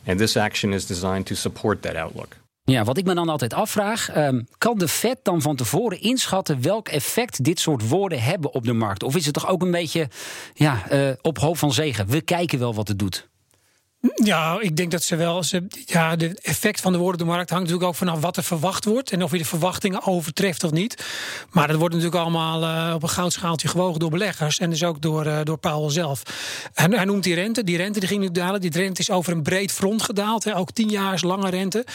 and 0.06 0.19
this 0.19 0.36
action 0.36 0.74
is 0.74 0.86
designed 0.86 1.25
to 1.25 1.36
support 1.36 1.81
that 1.81 1.96
outlook. 1.96 2.38
Ja, 2.63 2.84
wat 2.84 2.98
ik 2.98 3.06
me 3.06 3.13
dan 3.13 3.30
altijd 3.30 3.54
afvraag, 3.54 4.16
um, 4.18 4.48
kan 4.57 4.78
de 4.78 4.88
Fed 4.88 5.19
dan 5.24 5.42
van 5.42 5.56
tevoren 5.56 6.01
inschatten 6.01 6.62
welk 6.62 6.88
effect 6.88 7.44
dit 7.44 7.60
soort 7.60 7.88
woorden 7.88 8.22
hebben 8.22 8.54
op 8.54 8.66
de 8.66 8.74
markt? 8.74 9.04
Of 9.04 9.16
is 9.16 9.25
het 9.25 9.34
toch 9.34 9.48
ook 9.48 9.62
een 9.62 9.72
beetje 9.72 10.07
ja, 10.54 10.92
uh, 10.92 11.10
op 11.22 11.38
hoop 11.38 11.57
van 11.57 11.74
zegen? 11.74 12.07
We 12.07 12.22
kijken 12.22 12.60
wel 12.60 12.74
wat 12.74 12.88
het 12.88 13.00
doet. 13.00 13.28
Ja, 14.24 14.57
ik 14.60 14.78
denk 14.78 14.92
dat 14.92 15.04
ze 15.04 15.16
wel. 15.16 15.44
Ze, 15.44 15.68
ja, 15.86 16.16
de 16.16 16.38
effect 16.42 16.81
van 16.81 16.92
de 16.92 16.98
woorden 16.98 17.19
de 17.19 17.25
markt 17.25 17.50
hangt 17.50 17.63
natuurlijk 17.63 17.92
ook 17.92 17.98
vanaf 17.98 18.19
wat 18.19 18.38
er 18.38 18.44
verwacht 18.44 18.86
wordt. 18.86 19.12
En 19.12 19.24
of 19.24 19.31
je 19.31 19.38
de 19.38 19.46
verwachtingen 19.46 20.06
overtreft 20.06 20.63
of 20.63 20.72
niet. 20.72 21.06
Maar 21.51 21.68
dat 21.68 21.78
wordt 21.78 21.96
natuurlijk 21.96 22.22
allemaal 22.22 22.63
uh, 22.63 22.94
op 22.96 23.04
een 23.04 23.10
goudschaaltje 23.10 23.68
gewogen 23.68 24.00
door 24.00 24.10
beleggers. 24.10 24.60
En 24.60 24.69
dus 24.69 24.84
ook 24.84 25.01
door, 25.01 25.25
uh, 25.25 25.40
door 25.44 25.57
Powell 25.57 25.90
zelf. 25.90 26.24
En 26.74 26.94
hij 26.94 27.06
noemt 27.06 27.24
die 27.24 27.36
rente. 27.36 27.63
Die 27.63 27.78
rente 27.78 28.00
die 28.00 28.07
ging 28.07 28.22
nu 28.22 28.31
dalen. 28.31 28.62
Die 28.62 28.72
rente 28.72 29.01
is 29.01 29.12
over 29.12 29.34
een 29.34 29.44
breed 29.44 29.72
front 29.72 30.01
gedaald. 30.01 30.44
Hè. 30.44 30.56
Ook 30.56 30.72
tien 30.72 30.90
jaar 30.90 31.19
lange 31.22 31.50
rente. 31.50 31.86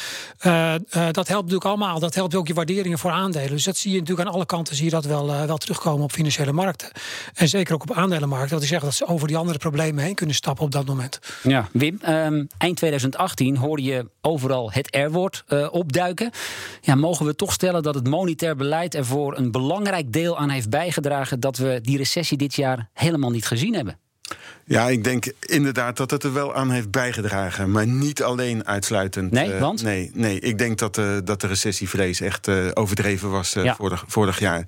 Uh, 0.47 0.75
dat 0.91 1.29
helpt 1.29 1.29
natuurlijk 1.29 1.65
allemaal. 1.65 1.99
Dat 1.99 2.15
helpt 2.15 2.35
ook 2.35 2.47
je 2.47 2.55
waarderingen 2.55 2.99
voor 2.99 3.11
aandelen. 3.11 3.51
Dus 3.51 3.65
dat 3.65 3.77
zie 3.77 3.93
je 3.93 3.99
natuurlijk 3.99 4.29
aan 4.29 4.35
alle 4.35 4.47
kanten 4.47 4.77
zie 4.77 4.85
je 4.85 4.91
dat 4.91 5.05
wel, 5.05 5.27
wel 5.27 5.59
terugkomen 5.59 6.05
op 6.05 6.13
financiële 6.13 6.53
markten. 6.53 6.89
En 7.35 7.49
zeker 7.49 7.75
ook 7.75 7.83
op 7.83 7.93
aandelenmarkten. 7.93 8.51
Dat 8.51 8.61
die 8.61 8.69
zeggen 8.69 8.89
dat 8.89 8.97
ze 8.97 9.07
over 9.07 9.29
die 9.29 9.37
andere 9.37 9.59
problemen 9.59 10.05
heen 10.05 10.15
kunnen 10.15 10.35
stappen 10.35 10.65
op 10.65 10.71
dat 10.71 10.87
moment. 10.87 11.19
Ja. 11.43 11.69
Um, 12.09 12.47
eind 12.59 12.77
2018 12.77 13.57
hoorde 13.57 13.83
je 13.83 14.11
overal 14.21 14.73
het 14.73 14.97
R-woord 14.97 15.45
uh, 15.49 15.69
opduiken. 15.71 16.31
Ja, 16.81 16.95
mogen 16.95 17.27
we 17.27 17.35
toch 17.35 17.53
stellen 17.53 17.83
dat 17.83 17.95
het 17.95 18.09
monetair 18.09 18.57
beleid 18.57 18.95
er 18.95 19.05
voor 19.05 19.37
een 19.37 19.51
belangrijk 19.51 20.13
deel 20.13 20.39
aan 20.39 20.51
heeft 20.51 20.71
bijgedragen 20.71 21.41
dat 21.41 21.57
we 21.57 21.79
die 21.83 21.97
recessie 21.97 22.39
dit 22.39 22.55
jaar 22.55 22.89
helemaal 22.93 23.31
niet 23.31 23.47
gezien 23.47 23.75
hebben? 23.75 23.99
Ja, 24.67 24.89
ik 24.89 25.05
denk 25.05 25.33
inderdaad 25.41 25.97
dat 25.97 26.11
het 26.11 26.23
er 26.23 26.33
wel 26.33 26.55
aan 26.55 26.71
heeft 26.71 26.91
bijgedragen. 26.91 27.71
Maar 27.71 27.87
niet 27.87 28.23
alleen 28.23 28.67
uitsluitend. 28.67 29.31
Nee, 29.31 29.53
uh, 29.53 29.61
want? 29.61 29.83
Nee, 29.83 30.11
nee, 30.15 30.41
ik 30.41 30.59
denk 30.59 30.79
dat, 30.79 30.99
uh, 30.99 31.17
dat 31.25 31.41
de 31.41 31.47
recessievrees 31.47 32.21
echt 32.21 32.49
uh, 32.49 32.71
overdreven 32.75 33.31
was 33.31 33.53
ja. 33.53 33.75
vorig, 33.75 34.05
vorig, 34.07 34.39
jaar. 34.39 34.59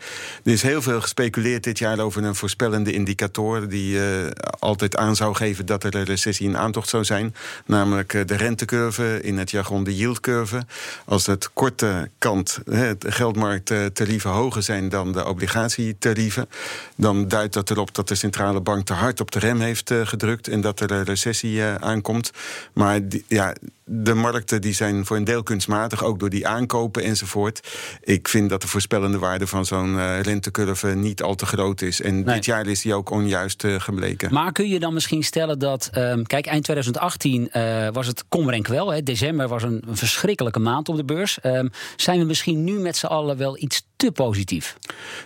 Er 0.44 0.52
is 0.52 0.62
heel 0.62 0.82
veel 0.82 1.00
gespeculeerd 1.00 1.64
dit 1.64 1.78
jaar 1.78 1.98
over 1.98 2.24
een 2.24 2.34
voorspellende 2.34 2.92
indicator... 2.92 3.68
die 3.68 3.98
altijd 4.58 4.96
aan 4.96 5.16
zou 5.16 5.34
geven 5.34 5.66
dat 5.66 5.84
er 5.84 5.94
een 5.94 6.04
recessie 6.04 6.48
in 6.48 6.56
aantocht 6.56 6.88
zou 6.88 7.04
zijn. 7.04 7.34
Namelijk 7.66 8.28
de 8.28 8.36
rentecurve, 8.36 9.18
in 9.22 9.38
het 9.38 9.50
jargon 9.50 9.84
de 9.84 9.96
yieldcurve. 9.96 10.62
Als 11.04 11.26
het 11.26 11.50
korte 11.52 12.10
kant, 12.18 12.58
de 12.64 12.96
geldmarkttarieven 12.98 14.30
hoger 14.30 14.62
zijn 14.62 14.88
dan 14.88 15.12
de 15.12 15.26
obligatietarieven... 15.26 16.48
dan 16.96 17.28
duidt 17.28 17.54
dat 17.54 17.70
erop 17.70 17.94
dat 17.94 18.08
de 18.08 18.14
centrale 18.14 18.60
bank 18.60 18.86
te 18.86 18.92
hard 18.92 19.20
op 19.20 19.30
de 19.30 19.38
rem 19.38 19.60
heeft 19.60 19.85
uh, 19.90 20.06
gedrukt 20.06 20.48
en 20.48 20.60
dat 20.60 20.80
er 20.80 20.90
een 20.90 21.04
recessie 21.04 21.56
uh, 21.56 21.74
aankomt. 21.74 22.30
Maar 22.72 23.00
ja, 23.28 23.54
de 23.88 24.14
markten 24.14 24.60
die 24.60 24.74
zijn 24.74 25.06
voor 25.06 25.16
een 25.16 25.24
deel 25.24 25.42
kunstmatig, 25.42 26.04
ook 26.04 26.18
door 26.18 26.30
die 26.30 26.46
aankopen 26.46 27.02
enzovoort. 27.02 27.68
Ik 28.00 28.28
vind 28.28 28.50
dat 28.50 28.60
de 28.60 28.68
voorspellende 28.68 29.18
waarde 29.18 29.46
van 29.46 29.66
zo'n 29.66 29.94
uh, 29.94 30.20
rentecurve 30.20 30.88
niet 30.88 31.22
al 31.22 31.34
te 31.34 31.46
groot 31.46 31.80
is. 31.80 32.00
En 32.00 32.24
dit 32.24 32.44
jaar 32.44 32.66
is 32.66 32.80
die 32.80 32.94
ook 32.94 33.10
onjuist 33.10 33.64
uh, 33.64 33.80
gebleken. 33.80 34.32
Maar 34.32 34.52
kun 34.52 34.68
je 34.68 34.78
dan 34.78 34.94
misschien 34.94 35.22
stellen 35.22 35.58
dat, 35.58 35.90
um, 35.94 36.26
kijk, 36.26 36.46
eind 36.46 36.64
2018 36.64 37.48
uh, 37.52 37.88
was 37.92 38.06
het 38.06 38.24
kommer 38.28 38.54
en 38.54 38.62
kwel. 38.62 38.92
Hè? 38.92 39.02
December 39.02 39.48
was 39.48 39.62
een, 39.62 39.82
een, 39.88 39.96
verschrikkelijke 39.96 40.58
maand 40.58 40.88
op 40.88 40.96
de 40.96 41.04
beurs. 41.04 41.38
Um, 41.42 41.70
zijn 41.96 42.18
we 42.18 42.24
misschien 42.24 42.64
nu 42.64 42.78
met 42.78 42.96
z'n 42.96 43.06
allen 43.06 43.36
wel 43.36 43.58
iets 43.58 43.86
te 43.96 44.12
positief? 44.12 44.76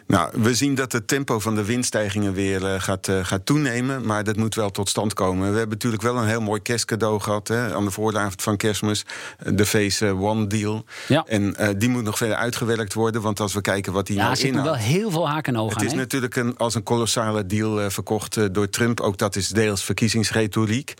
Nou, 0.06 0.30
we 0.42 0.54
zien 0.54 0.74
dat 0.74 0.92
het 0.92 1.08
tempo 1.08 1.38
van 1.38 1.54
de 1.54 1.64
winststijgingen 1.64 2.32
weer 2.32 2.62
uh, 2.62 2.74
gaat, 2.80 3.08
uh, 3.08 3.24
gaat 3.24 3.46
toenemen. 3.46 4.06
Maar 4.06 4.24
dat 4.24 4.36
moet 4.36 4.54
wel 4.54 4.70
tot 4.70 4.88
stand 4.88 5.14
komen. 5.14 5.52
We 5.52 5.58
hebben 5.58 5.68
natuurlijk 5.68 6.02
wel 6.02 6.16
een 6.16 6.28
heel 6.28 6.40
mooi 6.40 6.62
kerstcadeau 6.62 7.20
gehad. 7.20 7.48
Hè, 7.48 7.74
aan 7.74 7.84
de 7.84 7.90
vooravond 7.90 8.42
van 8.42 8.49
kerstmis. 8.56 9.04
De 9.46 9.66
Phase 9.66 10.06
One 10.06 10.46
deal. 10.46 10.84
Ja. 11.08 11.24
En 11.26 11.54
uh, 11.60 11.68
die 11.76 11.88
moet 11.88 12.02
nog 12.02 12.16
verder 12.16 12.36
uitgewerkt 12.36 12.94
worden. 12.94 13.22
Want 13.22 13.40
als 13.40 13.54
we 13.54 13.60
kijken 13.60 13.92
wat 13.92 14.06
die 14.06 14.16
ja, 14.16 14.22
nou 14.22 14.38
inhoudt... 14.38 14.64
Ja, 14.64 14.72
er 14.72 14.78
wel 14.78 14.88
heel 14.88 15.10
veel 15.10 15.28
haken 15.28 15.54
en 15.54 15.60
ogen 15.60 15.76
Het 15.76 15.86
is 15.86 15.94
natuurlijk 15.94 16.36
een, 16.36 16.56
als 16.56 16.74
een 16.74 16.82
kolossale 16.82 17.46
deal 17.46 17.90
verkocht 17.90 18.54
door 18.54 18.68
Trump. 18.68 19.00
Ook 19.00 19.18
dat 19.18 19.36
is 19.36 19.48
deels 19.48 19.84
verkiezingsretoriek. 19.84 20.94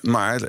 maar 0.00 0.42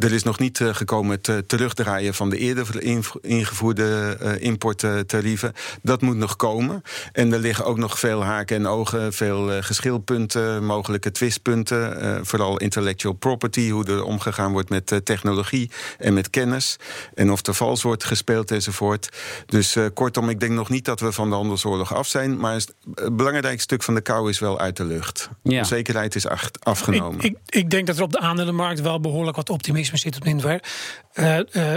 er 0.00 0.12
is 0.12 0.22
nog 0.22 0.38
niet 0.38 0.60
gekomen 0.62 1.18
het 1.22 1.48
terugdraaien... 1.48 2.14
van 2.14 2.30
de 2.30 2.38
eerder 2.38 2.82
ingevoerde 3.20 4.16
importtarieven. 4.38 5.52
Dat 5.82 6.00
moet 6.00 6.16
nog 6.16 6.36
komen. 6.36 6.82
En 7.12 7.32
er 7.32 7.38
liggen 7.38 7.64
ook 7.64 7.78
nog 7.78 7.98
veel 7.98 8.24
haken 8.24 8.56
en 8.56 8.66
ogen, 8.66 9.12
veel 9.12 9.62
geschilpunten, 9.62 10.64
mogelijke 10.64 11.10
twistpunten. 11.10 12.26
Vooral 12.26 12.56
intellectual 12.56 13.14
property, 13.14 13.70
hoe 13.70 13.84
er 13.84 14.04
omgegaan 14.04 14.52
wordt 14.52 14.68
met 14.68 15.00
technologie 15.14 15.70
en 15.98 16.14
met 16.14 16.30
kennis. 16.30 16.76
En 17.14 17.32
of 17.32 17.46
er 17.46 17.54
vals 17.54 17.82
wordt 17.82 18.04
gespeeld 18.04 18.50
enzovoort. 18.50 19.08
Dus 19.46 19.76
kortom, 19.94 20.28
ik 20.28 20.40
denk 20.40 20.52
nog 20.52 20.68
niet 20.68 20.84
dat 20.84 21.00
we 21.00 21.12
van 21.12 21.28
de 21.28 21.34
handelsoorlog 21.34 21.94
af 21.94 22.06
zijn. 22.06 22.36
Maar 22.36 22.54
het 22.54 22.74
belangrijk 23.12 23.60
stuk 23.60 23.82
van 23.82 23.94
de 23.94 24.00
kou 24.00 24.30
is 24.30 24.38
wel 24.38 24.58
uit 24.58 24.76
de 24.76 24.84
lucht. 24.84 25.28
Ja. 25.42 25.60
De 25.60 25.66
zekerheid 25.66 26.14
is 26.14 26.26
afgenomen. 26.58 27.20
Ik, 27.20 27.24
ik, 27.24 27.38
ik, 27.46 27.70
denk 27.70 27.86
dat 27.86 27.96
er 27.96 28.02
op 28.02 28.12
de 28.12 28.18
aandelenmarkt 28.18 28.80
wel 28.80 29.00
behoorlijk 29.00 29.36
wat 29.36 29.50
optimisme 29.50 29.98
zit 29.98 30.16
op 30.16 30.24
dit 30.24 30.34
moment. 30.34 30.66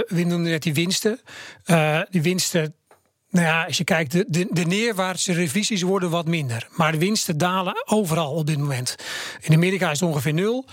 Wim 0.08 0.28
noemde 0.28 0.50
net 0.50 0.64
die 0.64 0.74
winsten. 0.74 1.20
die 2.10 2.22
winsten 2.22 2.76
nou 3.36 3.48
ja, 3.48 3.64
als 3.66 3.78
je 3.78 3.84
kijkt, 3.84 4.12
de, 4.12 4.26
de, 4.28 4.48
de, 4.50 4.66
neerwaartse 4.66 5.34
revisies 5.34 5.82
worden 5.82 6.10
wat 6.10 6.26
minder. 6.26 6.68
Maar 6.72 6.92
de 6.92 6.98
winsten 6.98 7.38
dalen 7.38 7.84
overal 7.86 8.34
op 8.34 8.48
dit 8.48 8.58
moment. 8.58 8.96
In 9.42 9.54
Amerika 9.54 9.92
is 9.92 10.00
het 10.00 10.10
ongeveer 10.10 10.34
nul. 10.34 10.66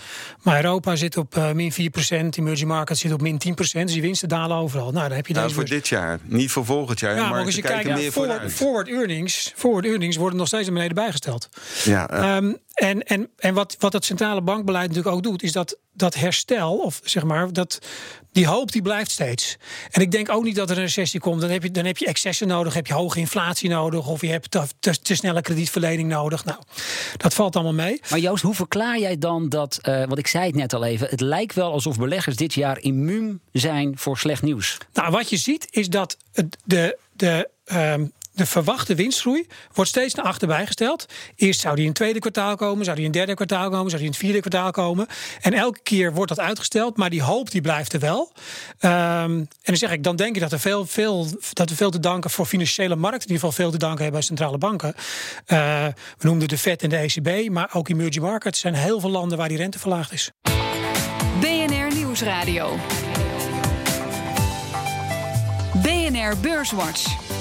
Maar 0.43 0.65
Europa 0.65 0.97
zit 0.97 1.17
op 1.17 1.37
uh, 1.37 1.53
min 1.53 1.73
4%. 1.73 1.77
Emerging 2.39 2.69
markets 2.69 3.01
zit 3.01 3.13
op 3.13 3.21
min 3.21 3.41
10%. 3.49 3.55
Dus 3.55 3.73
die 3.73 4.03
winsten 4.03 4.29
dalen 4.29 4.57
overal. 4.57 4.91
Nou, 4.91 5.09
dan 5.09 5.17
heb 5.17 5.27
je 5.27 5.33
nou, 5.33 5.47
deze 5.47 5.59
voor 5.59 5.69
dit 5.69 5.89
jaar. 5.89 6.19
Niet 6.23 6.51
voor 6.51 6.65
volgend 6.65 7.01
jaar. 7.01 7.15
Ja, 7.15 7.29
maar, 7.29 7.45
als 7.45 7.55
je 7.55 7.63
kijkt, 7.63 7.95
meer 7.95 8.13
forward, 8.13 8.53
forward, 8.53 8.89
earnings, 8.89 9.53
forward 9.57 9.85
earnings 9.85 10.17
worden 10.17 10.39
nog 10.39 10.47
steeds 10.47 10.65
naar 10.65 10.75
beneden 10.75 10.95
bijgesteld. 10.95 11.49
Ja, 11.85 12.11
uh. 12.13 12.37
um, 12.37 12.59
en, 12.75 13.03
en, 13.03 13.31
en 13.39 13.55
wat, 13.55 13.77
wat 13.79 13.93
het 13.93 14.05
centrale 14.05 14.43
bankbeleid 14.43 14.89
natuurlijk 14.89 15.15
ook 15.17 15.23
doet, 15.23 15.43
is 15.43 15.53
dat 15.53 15.79
dat 15.93 16.15
herstel, 16.15 16.77
of 16.77 17.01
zeg 17.05 17.25
maar, 17.25 17.53
dat, 17.53 17.79
die 18.33 18.47
hoop 18.47 18.73
die 18.73 18.83
blijft 18.83 19.11
steeds. 19.11 19.57
En 19.91 20.01
ik 20.01 20.11
denk 20.11 20.31
ook 20.31 20.45
niet 20.45 20.57
dat 20.57 20.71
er 20.71 20.77
een 20.77 20.83
recessie 20.83 21.21
komt. 21.21 21.41
Dan 21.41 21.51
heb 21.51 21.63
je, 21.63 21.71
dan 21.71 21.85
heb 21.85 21.99
je 21.99 22.07
excessen 22.07 22.49
nodig, 22.49 22.75
heb 22.75 22.87
je 22.87 22.95
hoge 22.95 23.19
inflatie 23.19 23.69
nodig, 23.69 24.09
of 24.09 24.21
je 24.21 24.29
hebt 24.29 24.51
te, 24.51 24.63
te, 24.81 25.01
te 25.01 25.15
snelle 25.15 25.41
kredietverlening 25.41 26.09
nodig. 26.09 26.45
Nou, 26.45 26.59
dat 27.17 27.35
valt 27.35 27.55
allemaal 27.55 27.73
mee. 27.87 28.01
Maar 28.11 28.19
Joost, 28.19 28.43
hoe 28.43 28.55
verklaar 28.55 28.99
jij 28.99 29.19
dan 29.19 29.49
dat, 29.49 29.79
uh, 29.83 30.05
wat 30.05 30.19
ik 30.19 30.27
zei 30.27 30.47
het 30.47 30.55
net 30.55 30.73
al 30.73 30.85
even, 30.85 31.09
het 31.09 31.21
lijkt 31.21 31.55
wel 31.55 31.73
alsof 31.73 31.99
beleggers 31.99 32.37
dit 32.37 32.55
jaar 32.55 32.79
immuun 32.81 33.41
zijn 33.53 33.99
voor 33.99 34.19
slecht 34.19 34.43
nieuws? 34.43 34.79
Nou, 34.93 35.11
wat 35.11 35.31
je 35.31 35.37
ziet 35.37 35.67
is 35.71 35.89
dat 35.89 36.17
de. 36.65 36.99
de 37.13 37.49
um, 37.73 38.13
de 38.35 38.47
verwachte 38.47 38.95
winstgroei 38.95 39.47
wordt 39.73 39.91
steeds 39.91 40.15
naar 40.15 40.25
achterbij 40.25 40.67
gesteld. 40.67 41.07
Eerst 41.37 41.61
zou 41.61 41.75
die 41.75 41.83
in 41.83 41.91
het 41.91 41.99
tweede 41.99 42.19
kwartaal 42.19 42.57
komen, 42.57 42.85
zou 42.85 42.97
die 42.97 43.05
in 43.05 43.11
het 43.11 43.19
derde 43.19 43.35
kwartaal 43.35 43.71
komen, 43.71 43.91
zou 43.91 44.03
die 44.03 44.05
in 44.05 44.11
het 44.11 44.17
vierde 44.17 44.41
kwartaal 44.41 44.71
komen. 44.71 45.07
En 45.41 45.53
elke 45.53 45.81
keer 45.83 46.13
wordt 46.13 46.29
dat 46.29 46.41
uitgesteld, 46.41 46.97
maar 46.97 47.11
die 47.11 47.23
hoop 47.23 47.51
die 47.51 47.61
blijft 47.61 47.93
er 47.93 48.01
wel. 48.01 48.33
Um, 48.81 48.91
en 48.91 49.49
dan 49.63 49.77
zeg 49.77 49.91
ik, 49.91 50.05
dan 50.05 50.17
denk 50.17 50.35
ik 50.35 50.41
dat, 50.41 50.53
er 50.53 50.61
veel, 50.61 50.87
veel, 50.87 51.27
dat 51.53 51.69
we 51.69 51.77
veel 51.77 51.91
te 51.91 52.01
danken 52.01 52.31
voor 52.31 52.47
financiële 52.47 52.97
markten, 52.97 53.29
in 53.29 53.35
ieder 53.35 53.49
geval 53.49 53.65
veel 53.65 53.71
te 53.71 53.79
danken 53.79 54.03
hebben 54.03 54.21
bij 54.21 54.29
centrale 54.29 54.59
banken. 54.59 54.95
Uh, 55.47 55.85
we 56.19 56.27
noemden 56.27 56.49
de 56.49 56.59
Fed 56.59 56.83
en 56.83 56.89
de 56.89 56.97
ECB, 56.97 57.51
maar 57.51 57.71
ook 57.73 57.89
emerging 57.89 58.25
markets 58.25 58.61
zijn 58.61 58.75
heel 58.75 59.01
veel 59.01 59.11
landen 59.11 59.39
waar 59.39 59.49
die 59.49 59.57
rente 59.57 59.79
verlaagd 59.79 60.13
is. 60.13 60.31
BNR 61.41 61.95
Nieuwsradio. 61.95 62.77
BNR 65.83 66.37
Beurswatch. 66.41 67.41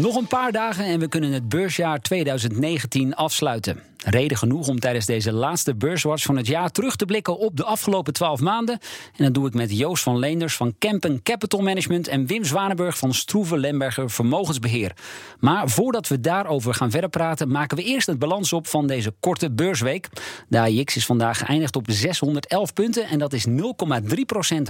Nog 0.00 0.16
een 0.16 0.26
paar 0.26 0.52
dagen 0.52 0.84
en 0.84 0.98
we 0.98 1.08
kunnen 1.08 1.32
het 1.32 1.48
beursjaar 1.48 2.00
2019 2.00 3.14
afsluiten. 3.14 3.82
Reden 4.04 4.36
genoeg 4.36 4.68
om 4.68 4.80
tijdens 4.80 5.06
deze 5.06 5.32
laatste 5.32 5.74
beurswatch 5.74 6.24
van 6.24 6.36
het 6.36 6.46
jaar 6.46 6.70
terug 6.70 6.96
te 6.96 7.04
blikken 7.04 7.38
op 7.38 7.56
de 7.56 7.64
afgelopen 7.64 8.12
12 8.12 8.40
maanden. 8.40 8.78
En 9.16 9.24
dat 9.24 9.34
doe 9.34 9.46
ik 9.46 9.54
met 9.54 9.78
Joost 9.78 10.02
van 10.02 10.18
Leenders 10.18 10.56
van 10.56 10.74
Kempen 10.78 11.22
Capital 11.22 11.60
Management 11.60 12.08
en 12.08 12.26
Wim 12.26 12.44
Zwanenburg 12.44 12.98
van 12.98 13.14
Stroeven 13.14 13.58
Lemberger 13.58 14.10
Vermogensbeheer. 14.10 14.92
Maar 15.38 15.68
voordat 15.68 16.08
we 16.08 16.20
daarover 16.20 16.74
gaan 16.74 16.90
verder 16.90 17.10
praten, 17.10 17.50
maken 17.50 17.76
we 17.76 17.82
eerst 17.82 18.06
het 18.06 18.18
balans 18.18 18.52
op 18.52 18.66
van 18.66 18.86
deze 18.86 19.14
korte 19.20 19.50
beursweek. 19.50 20.08
De 20.48 20.58
AIX 20.58 20.96
is 20.96 21.06
vandaag 21.06 21.38
geëindigd 21.38 21.76
op 21.76 21.86
611 21.88 22.72
punten 22.72 23.04
en 23.04 23.18
dat 23.18 23.32
is 23.32 23.46
0,3% 23.48 23.54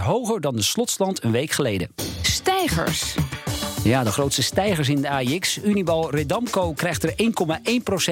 hoger 0.02 0.40
dan 0.40 0.56
de 0.56 0.62
slotstand 0.62 1.22
een 1.22 1.32
week 1.32 1.50
geleden. 1.50 1.90
Stijgers. 2.22 3.16
Ja, 3.82 4.04
de 4.04 4.12
grootste 4.12 4.42
stijgers 4.42 4.88
in 4.88 5.00
de 5.00 5.08
AIX. 5.08 5.58
Unibal 5.64 6.10
Redamco 6.10 6.72
krijgt 6.72 7.02
er 7.02 7.14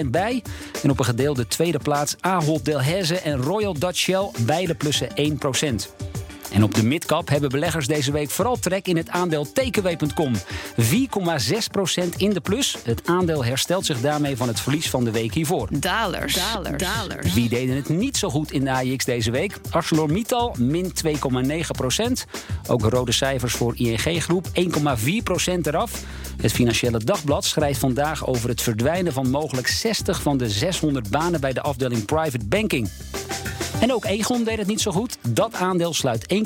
1,1% 0.03 0.07
bij. 0.07 0.43
En 0.83 0.91
op 0.91 0.99
een 0.99 1.05
gedeelde 1.05 1.47
tweede 1.47 1.79
plaats 1.79 2.17
Ahold 2.21 2.65
Delhaize 2.65 3.19
en 3.19 3.43
Royal 3.43 3.75
Dutch 3.79 3.99
Shell, 3.99 4.31
beide 4.39 4.75
plussen 4.75 5.09
1%. 5.09 6.06
En 6.51 6.63
op 6.63 6.75
de 6.75 6.85
midcap 6.85 7.29
hebben 7.29 7.51
beleggers 7.51 7.87
deze 7.87 8.13
week 8.13 8.31
vooral 8.31 8.59
trek 8.59 8.87
in 8.89 8.97
het 8.97 9.09
aandeel 9.09 9.53
Takeaway.com. 9.53 10.33
4,6% 10.35 10.43
in 12.17 12.31
de 12.31 12.41
plus. 12.41 12.77
Het 12.83 13.03
aandeel 13.05 13.45
herstelt 13.45 13.87
zich 13.87 14.01
daarmee 14.01 14.37
van 14.37 14.49
het 14.49 14.61
verlies 14.61 14.91
van 14.91 15.05
de 15.05 15.11
week 15.11 15.35
hiervoor. 15.35 15.69
Dalers. 15.71 16.35
Dalers. 16.35 16.83
Dalers. 16.83 17.35
Wie 17.35 17.49
deden 17.49 17.77
het 17.77 17.89
niet 17.89 18.17
zo 18.17 18.31
goed 18.31 18.53
in 18.53 18.65
de 18.65 18.71
AIX 18.71 19.05
deze 19.05 19.31
week? 19.31 19.59
ArcelorMittal, 19.71 20.55
min 20.59 20.93
2,9%. 21.07 21.13
Ook 22.67 22.83
rode 22.83 23.13
cijfers 23.13 23.55
voor 23.55 23.75
ING 23.77 24.23
Groep, 24.23 24.47
1,4% 24.47 24.53
eraf. 25.63 26.03
Het 26.41 26.53
Financiële 26.53 26.99
Dagblad 26.99 27.45
schrijft 27.45 27.81
vandaag 27.81 28.27
over 28.27 28.49
het 28.49 28.63
verdwijnen 28.63 29.13
van 29.13 29.31
mogelijk 29.31 29.67
60 29.67 30.23
van 30.23 30.37
de 30.37 30.51
600 30.51 31.11
banen 31.11 31.41
bij 31.41 31.53
de 31.53 31.61
afdeling 31.61 32.05
Private 32.05 32.47
Banking. 32.47 32.89
En 33.87 33.93
ook 33.93 34.05
Egon 34.05 34.45
deed 34.45 34.59
het 34.59 34.67
niet 34.67 34.81
zo 34.81 34.91
goed. 34.91 35.19
Dat 35.29 35.55
aandeel 35.55 35.95
sluit 35.95 36.35
1,4% 36.35 36.39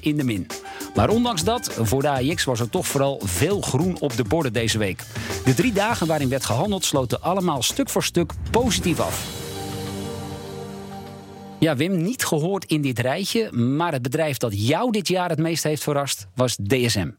in 0.00 0.16
de 0.16 0.24
min. 0.24 0.46
Maar 0.94 1.08
ondanks 1.08 1.44
dat, 1.44 1.72
voor 1.80 2.02
de 2.02 2.08
AIX 2.08 2.44
was 2.44 2.60
er 2.60 2.70
toch 2.70 2.86
vooral 2.86 3.20
veel 3.24 3.60
groen 3.60 3.96
op 4.00 4.16
de 4.16 4.24
borden 4.24 4.52
deze 4.52 4.78
week. 4.78 5.02
De 5.44 5.54
drie 5.54 5.72
dagen 5.72 6.06
waarin 6.06 6.28
werd 6.28 6.44
gehandeld 6.44 6.84
sloten 6.84 7.22
allemaal 7.22 7.62
stuk 7.62 7.88
voor 7.88 8.02
stuk 8.02 8.32
positief 8.50 9.00
af. 9.00 9.41
Ja, 11.62 11.76
Wim, 11.76 12.02
niet 12.02 12.24
gehoord 12.24 12.64
in 12.64 12.82
dit 12.82 12.98
rijtje. 12.98 13.52
Maar 13.52 13.92
het 13.92 14.02
bedrijf 14.02 14.36
dat 14.36 14.66
jou 14.68 14.90
dit 14.90 15.08
jaar 15.08 15.28
het 15.28 15.38
meest 15.38 15.62
heeft 15.62 15.82
verrast 15.82 16.26
was 16.34 16.56
DSM. 16.56 17.10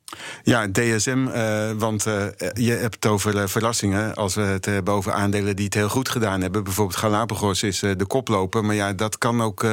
Ja, 0.43 0.67
DSM, 0.71 1.27
uh, 1.27 1.71
want 1.71 2.05
uh, 2.07 2.25
je 2.53 2.71
hebt 2.71 2.95
het 2.95 3.05
over 3.05 3.35
uh, 3.35 3.47
verrassingen. 3.47 4.15
Als 4.15 4.35
we 4.35 4.41
het 4.41 4.65
hebben 4.65 4.93
over 4.93 5.11
aandelen 5.11 5.55
die 5.55 5.65
het 5.65 5.73
heel 5.73 5.89
goed 5.89 6.09
gedaan 6.09 6.41
hebben. 6.41 6.63
Bijvoorbeeld 6.63 6.97
Galapagos 6.97 7.63
is 7.63 7.79
de 7.79 8.05
koploper. 8.07 8.65
Maar 8.65 8.75
ja, 8.75 8.93
dat 8.93 9.17
kan 9.17 9.41
ook 9.41 9.65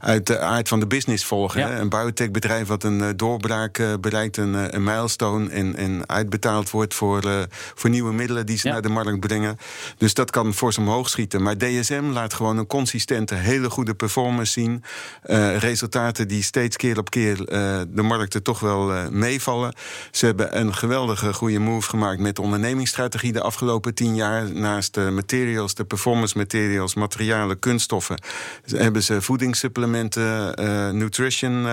uit 0.00 0.26
de 0.26 0.38
aard 0.38 0.68
van 0.68 0.80
de 0.80 0.86
business 0.86 1.24
volgen. 1.24 1.60
Ja. 1.60 1.78
Een 1.78 1.88
biotechbedrijf 1.88 2.66
wat 2.66 2.84
een 2.84 3.16
doorbraak 3.16 3.82
bereikt, 4.00 4.36
een, 4.36 4.74
een 4.74 4.84
milestone. 4.84 5.48
En, 5.50 5.76
en 5.76 6.08
uitbetaald 6.08 6.70
wordt 6.70 6.94
voor, 6.94 7.46
voor 7.74 7.90
nieuwe 7.90 8.12
middelen 8.12 8.46
die 8.46 8.58
ze 8.58 8.66
ja. 8.66 8.72
naar 8.72 8.82
de 8.82 8.88
markt 8.88 9.20
brengen. 9.20 9.56
Dus 9.96 10.14
dat 10.14 10.30
kan 10.30 10.54
fors 10.54 10.78
omhoog 10.78 11.08
schieten. 11.08 11.42
Maar 11.42 11.58
DSM 11.58 12.04
laat 12.04 12.34
gewoon 12.34 12.58
een 12.58 12.66
consistente, 12.66 13.34
hele 13.34 13.70
goede 13.70 13.94
performance 14.02 14.52
zien. 14.52 14.82
Uh, 15.26 15.56
resultaten 15.56 16.28
die 16.28 16.42
steeds 16.42 16.76
keer 16.76 16.98
op 16.98 17.10
keer 17.10 17.38
uh, 17.40 17.80
de 17.88 18.02
markten 18.02 18.42
toch 18.42 18.60
wel 18.60 18.94
uh, 18.94 19.08
meevallen. 19.08 19.74
Ze 20.10 20.26
hebben 20.26 20.58
een 20.58 20.74
geweldige 20.74 21.32
goede 21.32 21.58
move 21.58 21.88
gemaakt 21.88 22.20
met 22.20 22.36
de 22.36 22.42
ondernemingsstrategie 22.42 23.32
de 23.32 23.40
afgelopen 23.40 23.94
tien 23.94 24.14
jaar. 24.14 24.52
Naast 24.52 24.94
de 24.94 25.10
materials, 25.10 25.74
de 25.74 25.84
performance 25.84 26.38
materials, 26.38 26.94
materialen, 26.94 27.58
kunststoffen. 27.58 28.18
Hebben 28.66 29.02
ze 29.02 29.22
voedingssupplementen, 29.22 30.54
nutrition 30.98 31.66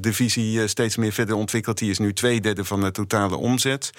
divisie 0.00 0.66
steeds 0.66 0.96
meer 0.96 1.12
verder 1.12 1.34
ontwikkeld. 1.34 1.78
Die 1.78 1.90
is 1.90 1.98
nu 1.98 2.12
twee 2.12 2.40
derde 2.40 2.64
van 2.64 2.80
de 2.80 2.90
totale 2.90 3.36
omzet. 3.36 3.92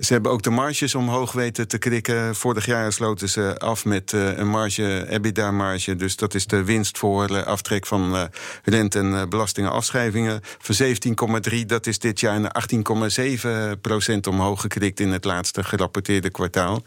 Ze 0.00 0.12
hebben 0.12 0.32
ook 0.32 0.42
de 0.42 0.50
marges 0.50 0.94
omhoog 0.94 1.32
weten 1.32 1.68
te 1.68 1.78
krikken. 1.78 2.34
Vorig 2.34 2.66
jaar 2.66 2.92
sloten 2.92 3.28
ze 3.28 3.58
af 3.58 3.84
met 3.84 4.12
een 4.12 4.48
marge, 4.48 5.06
EBITDA-marge. 5.08 5.96
Dus 5.96 6.16
dat 6.16 6.34
is 6.34 6.46
de 6.46 6.64
winst 6.64 6.98
voor 6.98 7.30
uh, 7.30 7.42
aftrek 7.42 7.86
van 7.86 8.14
uh, 8.14 8.22
rente 8.64 8.98
en 8.98 9.06
uh, 9.06 9.22
belastingen 9.28 9.72
afschrijvingen. 9.72 10.40
Van 10.58 10.86
17,3, 11.50 11.66
dat 11.66 11.86
is 11.86 11.98
dit 11.98 12.20
jaar 12.20 12.40
naar 12.40 12.64
18,7 13.74 13.80
procent 13.80 14.26
omhoog 14.26 14.60
gekrikt 14.60 15.00
in 15.00 15.12
het 15.12 15.24
laatste 15.24 15.64
gerapporteerde 15.64 16.30
kwartaal. 16.30 16.82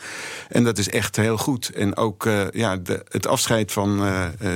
En 0.50 0.64
dat 0.64 0.78
is 0.78 0.90
echt 0.90 1.16
heel 1.16 1.38
goed. 1.38 1.70
En 1.70 1.98
ook 1.98 2.30
ja, 2.52 2.78
de, 2.78 3.06
het 3.10 3.28
afscheid 3.28 3.72
van 3.72 4.02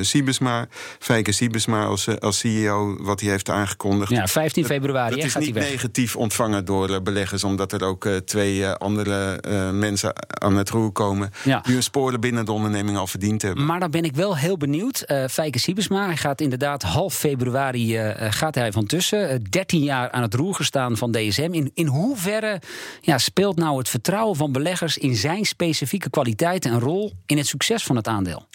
Siebesma, 0.02 0.68
Fijke 1.00 1.32
Siebesma 1.32 1.86
als, 1.86 2.20
als 2.20 2.38
CEO, 2.38 2.98
wat 3.00 3.20
hij 3.20 3.30
heeft 3.30 3.50
aangekondigd. 3.50 4.12
Ja, 4.12 4.28
15 4.28 4.66
februari. 4.66 5.10
Dat, 5.10 5.32
dat 5.32 5.42
is 5.42 5.48
niet 5.48 5.56
negatief 5.56 6.16
ontvangen 6.16 6.66
door 6.66 7.02
beleggers, 7.02 7.44
omdat 7.44 7.72
er 7.72 7.84
ook 7.84 8.08
twee 8.26 8.47
andere 8.78 9.40
mensen 9.72 10.14
aan 10.28 10.58
het 10.58 10.70
roer 10.70 10.92
komen. 10.92 11.32
Ja. 11.44 11.60
die 11.60 11.74
hun 11.74 11.84
sporen 11.84 12.20
binnen 12.20 12.46
de 12.46 12.52
onderneming 12.52 12.98
al 12.98 13.08
verdiend 13.08 13.42
hebben. 13.42 13.66
Maar 13.66 13.80
dan 13.80 13.92
ben 13.92 14.04
ik 14.04 14.16
wel 14.16 14.38
heel 14.38 14.58
benieuwd. 14.58 15.04
Uh, 15.08 15.26
Fijke 15.28 15.60
Siebesma, 15.60 16.06
hij 16.06 16.18
gaat 16.18 16.42
inderdaad 16.42 16.84
half 16.84 17.14
februari 17.14 17.98
gaat 18.30 18.56
hij 18.56 18.72
van 18.72 18.86
tussen. 18.86 19.34
Uh, 19.34 19.40
13 19.50 19.84
jaar 19.84 20.12
aan 20.12 20.22
het 20.22 20.34
roer 20.34 20.56
gestaan 20.56 20.98
van 20.98 21.12
DSM. 21.12 21.50
In, 21.52 21.72
in 21.74 21.88
hoeverre 21.88 22.62
ja, 23.02 23.18
speelt 23.18 23.56
nou 23.56 23.78
het 23.78 23.90
vertrouwen 23.90 24.36
van 24.36 24.52
beleggers 24.52 24.98
in 24.98 25.16
zijn 25.16 25.46
specifieke 25.46 26.10
kwaliteiten 26.10 26.72
en 26.72 26.80
rol 26.80 27.14
in 27.26 27.38
het 27.38 27.48
succes 27.48 27.84
van 27.84 27.96
het 27.96 28.08
aandeel? 28.08 28.48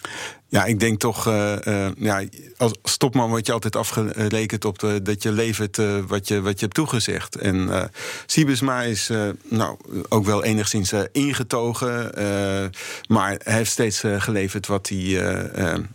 Ja, 0.47 0.65
ik 0.65 0.79
denk 0.79 0.99
toch, 0.99 1.27
uh, 1.27 1.55
ja, 1.97 2.23
als 2.57 2.73
stopman 2.83 3.29
word 3.29 3.45
je 3.45 3.51
altijd 3.51 3.75
afgerekend 3.75 4.65
op 4.65 4.79
de, 4.79 5.01
dat 5.01 5.23
je 5.23 5.31
levert 5.31 5.77
uh, 5.77 5.99
wat, 6.07 6.27
je, 6.27 6.41
wat 6.41 6.53
je 6.53 6.65
hebt 6.65 6.73
toegezegd. 6.73 7.35
En 7.35 7.89
Siebesma 8.25 8.81
is 8.81 9.11
nou, 9.43 9.77
ook 10.09 10.25
wel 10.25 10.43
enigszins 10.43 10.93
ingetogen, 11.11 12.11
maar 13.07 13.35
hij 13.43 13.53
heeft 13.53 13.71
steeds 13.71 14.03
geleverd 14.17 14.67
wat 14.67 14.89
hij 14.89 14.97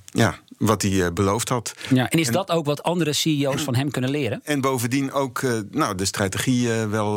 ja, 0.05 0.39
wat 0.59 0.83
hij 0.83 0.91
uh, 0.91 1.07
beloofd 1.15 1.49
had. 1.49 1.75
Ja, 1.89 2.11
en 2.11 2.19
is 2.19 2.29
dat 2.29 2.51
ook 2.51 2.67
wat 2.67 2.83
andere 2.83 3.13
CEO's 3.13 3.63
van 3.63 3.75
hem 3.75 3.91
kunnen 3.91 4.11
leren? 4.11 4.41
En 4.45 4.61
bovendien 4.61 5.13
ook 5.13 5.41
uh, 5.41 5.53
nou, 5.71 5.95
de 5.95 6.05
strategie 6.05 6.67
uh, 6.67 6.85
wel 6.85 7.17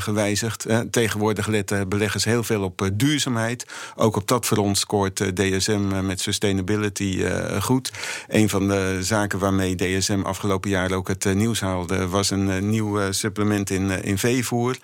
gewijzigd. 0.00 0.66
tegenwoordig 0.90 1.46
letten 1.46 1.88
beleggers 1.88 2.24
heel 2.24 2.42
veel 2.42 2.62
op 2.62 2.90
duurzaamheid. 2.94 3.66
Ook 3.96 4.16
op 4.16 4.28
dat 4.28 4.46
front 4.46 4.78
scoort 4.78 5.36
DSM 5.36 6.06
met 6.06 6.20
sustainability 6.20 7.24
goed. 7.60 7.92
Een 8.28 8.48
van 8.48 8.68
de 8.68 8.98
zaken 9.00 9.38
waarmee 9.38 9.74
DSM 9.74 10.20
afgelopen 10.22 10.70
jaar 10.70 10.92
ook 10.92 11.08
het 11.08 11.34
nieuws 11.34 11.60
haalde... 11.60 12.08
was 12.08 12.30
een 12.30 12.70
nieuw 12.70 13.12
supplement 13.12 13.70
in, 13.70 13.90
in 13.90 14.18
veevoer. 14.18 14.76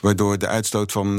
Waardoor 0.00 0.38
de 0.38 0.46
uitstoot 0.46 0.92
van 0.92 1.16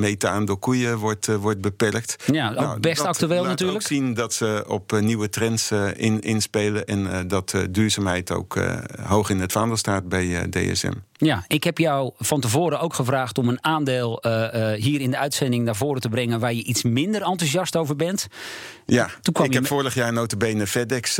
methaan 0.00 0.44
door 0.44 0.58
koeien 0.58 0.98
wordt, 0.98 1.26
wordt 1.26 1.60
beperkt. 1.60 2.16
Ja, 2.32 2.50
ook 2.50 2.56
nou, 2.56 2.80
best 2.80 3.04
actueel 3.04 3.44
natuurlijk. 3.44 3.82
ook 3.82 3.86
zien 3.86 4.14
dat 4.14 4.34
ze 4.34 4.64
op 4.68 5.00
nieuwe 5.00 5.28
trends 5.28 5.71
in, 5.96 6.20
inspelen. 6.20 6.86
En 6.86 7.00
uh, 7.00 7.18
dat 7.26 7.52
uh, 7.52 7.62
duurzaamheid 7.70 8.30
ook 8.30 8.60
hoog 9.02 9.30
in 9.30 9.40
het 9.40 9.52
vaandel 9.52 9.76
staat 9.76 10.08
bij 10.08 10.48
DSM. 10.50 10.92
Ja, 11.16 11.44
ik 11.48 11.64
heb 11.64 11.78
jou 11.78 12.12
van 12.18 12.40
tevoren 12.40 12.80
ook 12.80 12.94
gevraagd 12.94 13.38
om 13.38 13.48
een 13.48 13.64
aandeel 13.64 14.22
hier 14.76 15.00
in 15.00 15.10
de 15.10 15.18
uitzending 15.18 15.64
naar 15.64 15.76
voren 15.76 16.00
te 16.00 16.08
brengen 16.08 16.40
waar 16.40 16.54
je 16.54 16.64
iets 16.64 16.82
minder 16.82 17.22
enthousiast 17.22 17.76
over 17.76 17.96
bent. 17.96 18.26
Ja, 18.86 19.10
ik 19.42 19.52
heb 19.52 19.66
vorig 19.66 19.94
jaar 19.94 20.12
notabene 20.12 20.66
FedEx 20.66 21.18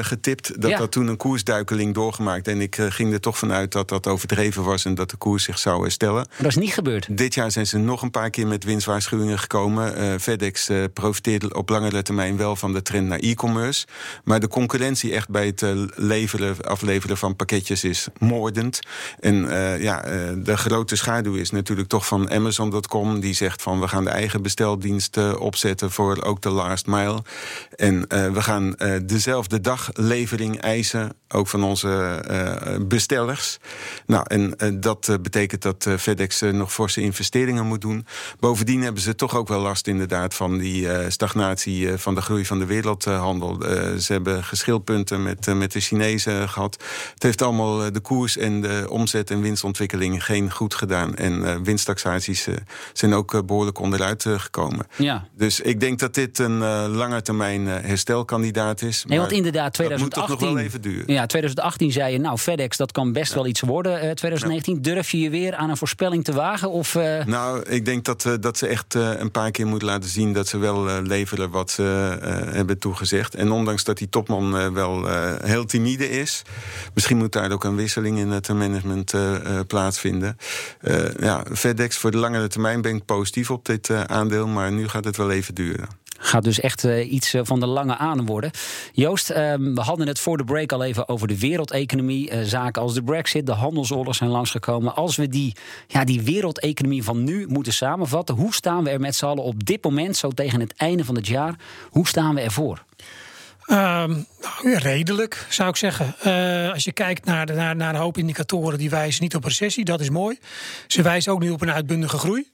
getipt. 0.00 0.60
Dat 0.60 0.70
ja. 0.70 0.78
dat 0.78 0.92
toen 0.92 1.06
een 1.06 1.16
koersduikeling 1.16 1.94
doorgemaakt. 1.94 2.48
En 2.48 2.60
ik 2.60 2.76
ging 2.88 3.12
er 3.12 3.20
toch 3.20 3.38
vanuit 3.38 3.72
dat 3.72 3.88
dat 3.88 4.06
overdreven 4.06 4.62
was 4.62 4.84
en 4.84 4.94
dat 4.94 5.10
de 5.10 5.16
koers 5.16 5.44
zich 5.44 5.58
zou 5.58 5.82
herstellen. 5.82 6.26
dat 6.36 6.46
is 6.46 6.56
niet 6.56 6.74
gebeurd. 6.74 7.16
Dit 7.16 7.34
jaar 7.34 7.50
zijn 7.50 7.66
ze 7.66 7.78
nog 7.78 8.02
een 8.02 8.10
paar 8.10 8.30
keer 8.30 8.46
met 8.46 8.64
winstwaarschuwingen 8.64 9.38
gekomen. 9.38 10.20
FedEx 10.20 10.70
profiteerde 10.92 11.54
op 11.54 11.68
langere 11.68 12.02
termijn 12.02 12.36
wel 12.36 12.56
van 12.56 12.72
de 12.72 12.82
trend 12.82 13.06
naar 13.06 13.18
e-commerce. 13.18 13.79
Maar 14.24 14.40
de 14.40 14.48
concurrentie 14.48 15.12
echt 15.12 15.28
bij 15.28 15.46
het 15.46 15.62
eh, 15.62 15.70
leveren, 15.94 16.60
afleveren 16.60 17.16
van 17.16 17.36
pakketjes 17.36 17.84
is 17.84 18.08
moordend. 18.18 18.80
En 19.20 19.34
uh, 19.44 19.82
ja, 19.82 20.06
uh, 20.06 20.30
de 20.36 20.56
grote 20.56 20.96
schaduw 20.96 21.34
is 21.34 21.50
natuurlijk 21.50 21.88
toch 21.88 22.06
van 22.06 22.30
Amazon.com. 22.30 23.20
Die 23.20 23.34
zegt 23.34 23.62
van 23.62 23.80
we 23.80 23.88
gaan 23.88 24.04
de 24.04 24.10
eigen 24.10 24.42
besteldiensten 24.42 25.40
opzetten 25.40 25.90
voor 25.90 26.22
ook 26.22 26.42
de 26.42 26.50
last 26.50 26.86
mile. 26.86 27.22
En 27.76 28.08
we 28.08 28.42
gaan 28.42 28.74
dezelfde 29.02 29.60
dag 29.60 29.90
levering 29.92 30.60
eisen, 30.60 31.12
ook 31.34 31.48
van 31.48 31.62
onze 31.62 32.24
bestellers. 32.86 33.58
Nou, 34.06 34.24
en 34.26 34.80
dat 34.80 35.18
betekent 35.22 35.62
dat 35.62 35.86
FedEx 35.98 36.40
nog 36.40 36.72
forse 36.72 37.00
investeringen 37.00 37.66
moet 37.66 37.80
doen. 37.80 38.06
Bovendien 38.40 38.82
hebben 38.82 39.02
ze 39.02 39.14
toch 39.14 39.36
ook 39.36 39.48
wel 39.48 39.60
last 39.60 39.86
inderdaad 39.86 40.34
van 40.34 40.58
die 40.58 40.88
stagnatie 41.10 41.98
van 41.98 42.14
de 42.14 42.20
groei 42.20 42.46
van 42.46 42.58
de 42.58 42.66
wereldhandel. 42.66 43.60
Eh, 43.60 43.96
ze 43.96 44.12
hebben 44.12 44.44
geschilpunten 44.44 45.22
met, 45.22 45.54
met 45.54 45.72
de 45.72 45.80
Chinezen 45.80 46.48
gehad. 46.48 46.82
Het 47.14 47.22
heeft 47.22 47.42
allemaal 47.42 47.84
eh, 47.84 47.92
de 47.92 48.00
koers 48.00 48.36
en 48.36 48.60
de 48.60 48.86
omzet- 48.88 49.30
en 49.30 49.40
winstontwikkeling 49.40 50.24
geen 50.24 50.52
goed 50.52 50.74
gedaan. 50.74 51.14
En 51.14 51.64
winsttaxaties 51.64 52.48
zijn 52.92 53.14
ook 53.14 53.46
behoorlijk 53.46 53.78
onderuit 53.78 54.24
gekomen. 54.36 54.86
Ja. 54.96 55.28
Dus 55.36 55.60
ik 55.60 55.80
denk 55.80 55.98
dat 55.98 56.14
dit 56.14 56.38
een 56.38 56.58
lange 56.88 57.22
termijn 57.22 57.66
herstelkandidaat 57.66 58.82
is. 58.82 59.04
Nee, 59.08 59.18
want 59.18 59.32
inderdaad, 59.32 59.72
2018, 59.72 60.20
moet 60.22 60.28
toch 60.28 60.40
nog 60.40 60.54
wel 60.54 60.64
even 60.64 60.80
duren. 60.80 61.12
Ja, 61.12 61.19
2018 61.26 61.92
zei 61.92 62.12
je, 62.12 62.18
nou, 62.18 62.38
FedEx, 62.38 62.76
dat 62.76 62.92
kan 62.92 63.12
best 63.12 63.34
wel 63.34 63.46
iets 63.46 63.60
worden. 63.60 64.16
2019, 64.16 64.82
durf 64.82 65.10
je 65.10 65.20
je 65.20 65.30
weer 65.30 65.54
aan 65.54 65.70
een 65.70 65.76
voorspelling 65.76 66.24
te 66.24 66.32
wagen? 66.32 66.70
Of, 66.70 66.94
Nou, 67.26 67.62
ik 67.68 67.84
denk 67.84 68.04
dat, 68.04 68.38
dat 68.40 68.58
ze 68.58 68.66
echt 68.66 68.94
een 68.94 69.30
paar 69.30 69.50
keer 69.50 69.66
moeten 69.66 69.88
laten 69.88 70.10
zien 70.10 70.32
dat 70.32 70.48
ze 70.48 70.58
wel 70.58 71.02
leveren 71.02 71.50
wat 71.50 71.70
ze 71.70 71.82
hebben 72.52 72.78
toegezegd. 72.78 73.34
En 73.34 73.50
ondanks 73.50 73.84
dat 73.84 73.98
die 73.98 74.08
topman 74.08 74.72
wel 74.74 75.06
heel 75.44 75.64
timide 75.64 76.10
is. 76.10 76.42
Misschien 76.94 77.16
moet 77.16 77.32
daar 77.32 77.52
ook 77.52 77.64
een 77.64 77.76
wisseling 77.76 78.18
in 78.18 78.30
het 78.30 78.48
management 78.48 79.14
plaatsvinden. 79.66 80.36
ja, 81.18 81.44
FedEx 81.52 81.96
voor 81.96 82.10
de 82.10 82.18
langere 82.18 82.48
termijn 82.48 82.82
ben 82.82 82.96
ik 82.96 83.04
positief 83.04 83.50
op 83.50 83.64
dit 83.64 83.90
aandeel. 83.90 84.46
Maar 84.46 84.72
nu 84.72 84.88
gaat 84.88 85.04
het 85.04 85.16
wel 85.16 85.30
even 85.30 85.54
duren. 85.54 85.99
Gaat 86.22 86.44
dus 86.44 86.60
echt 86.60 86.84
uh, 86.84 87.12
iets 87.12 87.34
van 87.42 87.60
de 87.60 87.66
lange 87.66 87.96
aan 87.96 88.26
worden. 88.26 88.50
Joost, 88.92 89.30
uh, 89.30 89.36
we 89.54 89.80
hadden 89.80 90.06
het 90.06 90.18
voor 90.18 90.36
de 90.36 90.44
break 90.44 90.72
al 90.72 90.84
even 90.84 91.08
over 91.08 91.28
de 91.28 91.38
wereldeconomie. 91.38 92.30
Uh, 92.30 92.42
zaken 92.42 92.82
als 92.82 92.94
de 92.94 93.02
Brexit, 93.02 93.46
de 93.46 93.52
handelsoorlog 93.52 94.14
zijn 94.14 94.30
langsgekomen. 94.30 94.94
Als 94.94 95.16
we 95.16 95.28
die, 95.28 95.54
ja, 95.86 96.04
die 96.04 96.22
wereldeconomie 96.22 97.04
van 97.04 97.24
nu 97.24 97.46
moeten 97.48 97.72
samenvatten, 97.72 98.34
hoe 98.34 98.54
staan 98.54 98.84
we 98.84 98.90
er 98.90 99.00
met 99.00 99.16
z'n 99.16 99.24
allen 99.24 99.44
op 99.44 99.66
dit 99.66 99.84
moment, 99.84 100.16
zo 100.16 100.30
tegen 100.30 100.60
het 100.60 100.74
einde 100.76 101.04
van 101.04 101.14
het 101.14 101.26
jaar, 101.26 101.54
hoe 101.90 102.08
staan 102.08 102.34
we 102.34 102.40
ervoor? 102.40 102.84
Um, 103.66 103.76
nou, 104.40 104.74
redelijk, 104.74 105.46
zou 105.48 105.68
ik 105.68 105.76
zeggen. 105.76 106.14
Als 106.72 106.84
je 106.84 106.92
kijkt 106.92 107.24
naar, 107.24 107.46
de, 107.46 107.52
naar, 107.52 107.76
naar 107.76 107.94
een 107.94 108.00
hoop 108.00 108.18
indicatoren 108.18 108.78
die 108.78 108.90
wijzen 108.90 109.22
niet 109.22 109.34
op 109.34 109.44
recessie, 109.44 109.84
dat 109.84 110.00
is 110.00 110.10
mooi. 110.10 110.38
Ze 110.86 111.02
wijzen 111.02 111.32
ook 111.32 111.40
niet 111.40 111.50
op 111.50 111.60
een 111.60 111.72
uitbundige 111.72 112.18
groei. 112.18 112.50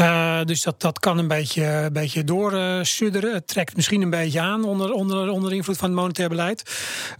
Uh, 0.00 0.40
dus 0.44 0.62
dat, 0.62 0.80
dat 0.80 0.98
kan 0.98 1.18
een 1.18 1.28
beetje, 1.28 1.64
een 1.64 1.92
beetje 1.92 2.24
doorsudderen. 2.24 3.34
Het 3.34 3.46
trekt 3.46 3.76
misschien 3.76 4.02
een 4.02 4.10
beetje 4.10 4.40
aan 4.40 4.64
onder, 4.64 4.92
onder, 4.92 5.28
onder 5.30 5.52
invloed 5.52 5.76
van 5.76 5.88
het 5.88 5.98
monetair 5.98 6.28
beleid. 6.28 6.62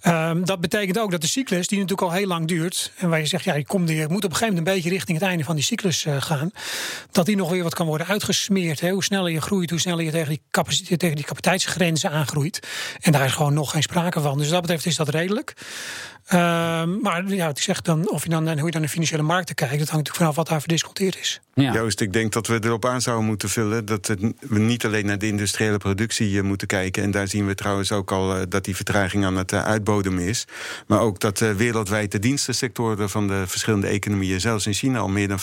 Uh, 0.06 0.30
dat 0.44 0.60
betekent 0.60 0.98
ook 0.98 1.10
dat 1.10 1.20
de 1.20 1.26
cyclus, 1.26 1.68
die 1.68 1.78
natuurlijk 1.78 2.08
al 2.08 2.16
heel 2.16 2.26
lang 2.26 2.48
duurt... 2.48 2.92
en 2.96 3.08
waar 3.08 3.18
je 3.18 3.26
zegt, 3.26 3.44
ja, 3.44 3.54
je, 3.54 3.66
komt, 3.66 3.88
je 3.88 4.06
moet 4.08 4.24
op 4.24 4.30
een 4.30 4.36
gegeven 4.36 4.48
moment 4.48 4.66
een 4.66 4.74
beetje 4.74 4.90
richting 4.90 5.18
het 5.18 5.26
einde 5.28 5.44
van 5.44 5.54
die 5.54 5.64
cyclus 5.64 6.04
uh, 6.04 6.22
gaan... 6.22 6.50
dat 7.10 7.26
die 7.26 7.36
nog 7.36 7.50
weer 7.50 7.62
wat 7.62 7.74
kan 7.74 7.86
worden 7.86 8.06
uitgesmeerd. 8.06 8.80
Hè? 8.80 8.90
Hoe 8.90 9.04
sneller 9.04 9.30
je 9.30 9.40
groeit, 9.40 9.70
hoe 9.70 9.80
sneller 9.80 10.04
je 10.04 10.10
tegen 10.10 10.28
die, 10.28 10.42
capaciteit, 10.50 11.00
tegen 11.00 11.16
die 11.16 11.24
capaciteitsgrenzen 11.24 12.10
aangroeit. 12.10 12.68
En 13.00 13.12
daar 13.12 13.24
is 13.24 13.32
gewoon 13.32 13.54
nog 13.54 13.70
geen 13.70 13.82
sprake 13.82 14.20
van. 14.20 14.38
Dus 14.38 14.44
wat 14.44 14.52
dat 14.52 14.60
betreft 14.60 14.86
is 14.86 14.96
dat 14.96 15.08
redelijk. 15.08 15.54
Ehm, 16.26 17.00
maar 17.00 17.24
ja, 17.26 17.48
ik 17.48 17.58
zeg 17.58 17.80
dan, 17.80 18.10
of 18.10 18.22
je 18.22 18.28
dan, 18.28 18.48
hoe 18.48 18.64
je 18.64 18.70
dan 18.70 18.82
de 18.82 18.88
financiële 18.88 19.22
markten 19.22 19.54
kijkt, 19.54 19.78
dat 19.78 19.88
hangt 19.88 19.90
natuurlijk 19.90 20.16
vanaf 20.16 20.36
wat 20.36 20.48
daar 20.48 20.60
verdisconteerd 20.60 21.18
is. 21.18 21.40
Ja. 21.54 21.72
Joost, 21.72 22.00
ik 22.00 22.12
denk 22.12 22.32
dat 22.32 22.46
we 22.46 22.58
erop 22.64 22.84
aan 22.84 23.00
zouden 23.00 23.26
moeten 23.26 23.48
vullen 23.48 23.84
dat 23.84 24.14
we 24.40 24.58
niet 24.58 24.84
alleen 24.84 25.06
naar 25.06 25.18
de 25.18 25.26
industriële 25.26 25.78
productie 25.78 26.38
eh, 26.38 26.44
moeten 26.44 26.66
kijken. 26.66 27.02
En 27.02 27.10
daar 27.10 27.28
zien 27.28 27.46
we 27.46 27.54
trouwens 27.54 27.92
ook 27.92 28.12
al 28.12 28.36
eh, 28.36 28.42
dat 28.48 28.64
die 28.64 28.76
vertraging 28.76 29.24
aan 29.24 29.36
het 29.36 29.52
uh, 29.52 29.64
uitbodemen 29.64 30.24
is. 30.24 30.46
Maar 30.86 31.00
ook 31.00 31.20
dat 31.20 31.38
wereldwijd 31.38 32.12
de 32.12 32.18
dienstensectoren 32.18 33.10
van 33.10 33.28
de 33.28 33.42
verschillende 33.46 33.86
economieën, 33.86 34.40
zelfs 34.40 34.66
in 34.66 34.72
China, 34.72 34.98
al 34.98 35.08
meer 35.08 35.28
dan 35.28 35.38
50% 35.38 35.42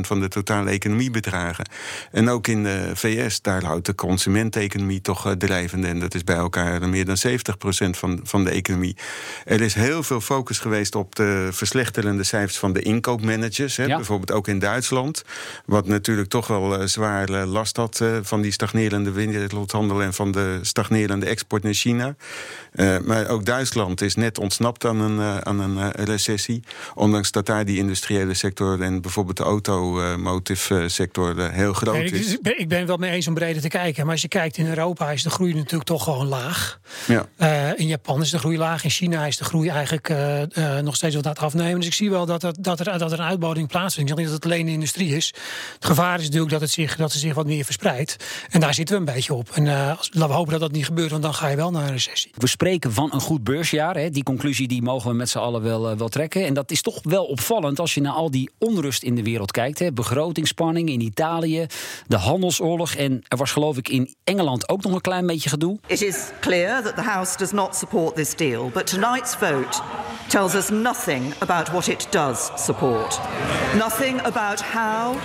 van 0.00 0.20
de 0.20 0.28
totale 0.28 0.70
economie 0.70 1.10
bedragen. 1.10 1.68
En 2.10 2.28
ook 2.28 2.46
in 2.46 2.62
de 2.62 2.90
VS, 2.94 3.42
daar 3.42 3.64
houdt 3.64 3.86
de 3.86 3.94
consumenteconomie 3.94 5.00
toch 5.00 5.34
drijvende. 5.38 5.86
En 5.86 6.00
dat 6.00 6.14
is 6.14 6.24
bij 6.24 6.36
elkaar 6.36 6.88
meer 6.88 7.04
dan 7.04 7.16
70% 7.26 7.90
van, 7.90 8.20
van 8.22 8.44
de 8.44 8.50
economie. 8.50 8.96
Er 9.44 9.60
is 9.60 9.74
heel 9.74 10.02
veel 10.08 10.20
focus 10.20 10.58
geweest 10.58 10.94
op 10.94 11.14
de 11.14 11.48
verslechterende 11.52 12.24
cijfers 12.24 12.58
van 12.58 12.72
de 12.72 12.82
inkoopmanagers. 12.82 13.76
Hè, 13.76 13.86
Bijvoorbeeld 13.86 14.32
ook 14.32 14.48
in 14.48 14.58
Duitsland. 14.58 15.24
Wat 15.66 15.86
natuurlijk 15.86 16.28
toch 16.28 16.46
wel 16.46 16.88
zwaar 16.88 17.30
last 17.30 17.76
had 17.76 18.02
van 18.22 18.40
die 18.40 18.52
stagnerende 18.52 19.10
wereldhandel 19.10 20.02
en 20.02 20.14
van 20.14 20.32
de 20.32 20.58
stagnerende 20.62 21.26
export 21.26 21.62
naar 21.62 21.72
China. 21.72 22.16
maar 23.04 23.28
ook 23.28 23.44
Duitsland 23.44 24.00
is 24.00 24.14
net 24.14 24.38
ontsnapt 24.38 24.84
aan 24.84 25.00
een, 25.00 25.44
aan 25.44 25.60
een 25.60 25.90
recessie. 25.90 26.62
Ondanks 26.94 27.30
dat 27.30 27.46
daar 27.46 27.64
die 27.64 27.78
industriële 27.78 28.34
sector 28.34 28.82
en 28.82 29.00
bijvoorbeeld 29.00 29.36
de 29.36 29.42
automotive 29.42 30.88
sector 30.88 31.50
heel 31.50 31.72
groot 31.72 32.12
is. 32.12 32.32
Ik 32.32 32.42
ben, 32.42 32.60
ik 32.60 32.68
ben 32.68 32.86
wel 32.86 32.96
mee 32.96 33.10
eens 33.10 33.26
om 33.28 33.34
breder 33.34 33.62
te 33.62 33.68
kijken. 33.68 34.02
Maar 34.02 34.12
als 34.12 34.22
je 34.22 34.28
kijkt 34.28 34.56
in 34.56 34.66
Europa 34.66 35.10
is 35.10 35.22
de 35.22 35.30
groei 35.30 35.54
natuurlijk 35.54 35.84
toch 35.84 36.04
gewoon 36.04 36.26
laag. 36.26 36.80
Ja. 37.06 37.26
in 37.76 37.86
Japan 37.86 38.20
is 38.20 38.30
de 38.30 38.38
groei 38.38 38.58
laag. 38.58 38.84
In 38.84 38.90
China 38.90 39.26
is 39.26 39.36
de 39.36 39.44
groei 39.44 39.68
eigenlijk 39.68 39.97
nog 40.82 40.96
steeds 40.96 41.14
wat 41.14 41.24
aan 41.24 41.32
het 41.32 41.40
afnemen. 41.40 41.76
Dus 41.76 41.86
ik 41.86 41.94
zie 41.94 42.10
wel 42.10 42.26
dat, 42.26 42.42
er, 42.42 42.54
dat, 42.60 42.80
er, 42.80 42.98
dat 42.98 43.12
er 43.12 43.18
een 43.18 43.24
uitboding 43.24 43.68
plaatsvindt. 43.68 44.10
Ik 44.10 44.16
zeg 44.16 44.24
niet 44.26 44.34
dat 44.34 44.44
het 44.44 44.52
alleen 44.52 44.66
de 44.66 44.72
industrie 44.72 45.16
is. 45.16 45.34
Het 45.74 45.84
gevaar 45.84 46.18
is 46.18 46.24
natuurlijk 46.24 46.50
dat 46.50 46.60
het 46.60 46.70
zich, 46.70 46.96
dat 46.96 47.12
het 47.12 47.20
zich 47.20 47.34
wat 47.34 47.46
meer 47.46 47.64
verspreidt. 47.64 48.16
En 48.50 48.60
daar 48.60 48.74
zitten 48.74 48.94
we 48.94 49.00
een 49.00 49.14
beetje 49.14 49.34
op. 49.34 49.50
En 49.50 49.64
uh, 49.64 49.72
laten 49.72 50.28
we 50.28 50.34
hopen 50.34 50.52
dat 50.52 50.60
dat 50.60 50.72
niet 50.72 50.84
gebeurt, 50.84 51.10
want 51.10 51.22
dan 51.22 51.34
ga 51.34 51.48
je 51.48 51.56
wel 51.56 51.70
naar 51.70 51.82
een 51.82 51.92
recessie. 51.92 52.30
We 52.34 52.46
spreken 52.46 52.92
van 52.92 53.12
een 53.12 53.20
goed 53.20 53.44
beursjaar. 53.44 53.96
Hè. 53.96 54.10
Die 54.10 54.22
conclusie 54.22 54.68
die 54.68 54.82
mogen 54.82 55.10
we 55.10 55.16
met 55.16 55.28
z'n 55.28 55.38
allen 55.38 55.62
wel, 55.62 55.90
uh, 55.90 55.96
wel 55.96 56.08
trekken. 56.08 56.44
En 56.44 56.54
dat 56.54 56.70
is 56.70 56.82
toch 56.82 56.98
wel 57.02 57.24
opvallend 57.24 57.80
als 57.80 57.94
je 57.94 58.00
naar 58.00 58.12
al 58.12 58.30
die 58.30 58.50
onrust 58.58 59.02
in 59.02 59.14
de 59.14 59.22
wereld 59.22 59.50
kijkt. 59.50 59.78
Hè. 59.78 59.92
Begrotingsspanning 59.92 60.88
in 60.88 61.00
Italië, 61.00 61.66
de 62.06 62.16
handelsoorlog. 62.16 62.94
En 62.94 63.22
er 63.28 63.36
was 63.36 63.50
geloof 63.50 63.76
ik 63.76 63.88
in 63.88 64.14
Engeland 64.24 64.68
ook 64.68 64.82
nog 64.82 64.92
een 64.92 65.00
klein 65.00 65.26
beetje 65.26 65.48
gedoe. 65.48 65.78
It 65.86 66.02
is 66.02 66.16
clear 66.40 66.82
that 66.82 66.94
the 66.94 67.02
House 67.02 67.36
does 67.36 67.52
not 67.52 67.76
support 67.76 68.14
this 68.14 68.36
deal. 68.36 68.70
But 68.72 68.86
tonight's 68.86 69.34
vote 69.34 69.82
tells 70.28 70.54
us 70.54 70.70
nothing 70.70 71.34
about 71.40 71.72
what 71.72 71.88
it 71.88 72.06
does 72.10 72.50
support. 72.56 73.20
Nothing 73.76 74.20
about 74.24 74.60
how. 74.60 75.16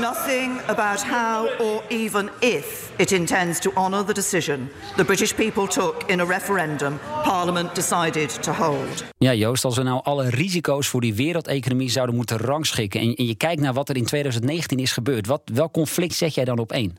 Nothing 0.00 0.60
about 0.66 1.02
how 1.02 1.48
or 1.58 1.82
even 1.88 2.30
if 2.40 2.92
it 2.96 3.12
intends 3.12 3.58
to 3.60 3.72
honour 3.74 4.04
the 4.04 4.12
decision 4.12 4.70
the 4.96 5.04
British 5.04 5.34
people 5.34 5.66
took 5.66 6.04
in 6.06 6.20
a 6.20 6.24
referendum 6.24 6.98
Parliament 7.22 7.74
decided 7.74 8.42
to 8.42 8.52
hold. 8.52 9.04
Ja, 9.18 9.34
Joost, 9.34 9.64
als 9.64 9.76
we 9.76 9.82
nou 9.82 10.00
alle 10.02 10.30
risico's 10.30 10.88
voor 10.88 11.00
die 11.00 11.14
wereldeconomie 11.14 11.90
zouden 11.90 12.14
moeten 12.14 12.36
rangschikken. 12.36 13.00
en, 13.00 13.14
en 13.14 13.26
je 13.26 13.34
kijkt 13.34 13.60
naar 13.60 13.72
wat 13.72 13.88
er 13.88 13.96
in 13.96 14.04
2019 14.04 14.78
is 14.78 14.92
gebeurd, 14.92 15.26
wat, 15.26 15.42
welk 15.52 15.72
conflict 15.72 16.14
zet 16.14 16.34
jij 16.34 16.44
dan 16.44 16.58
op 16.58 16.72
één? 16.72 16.96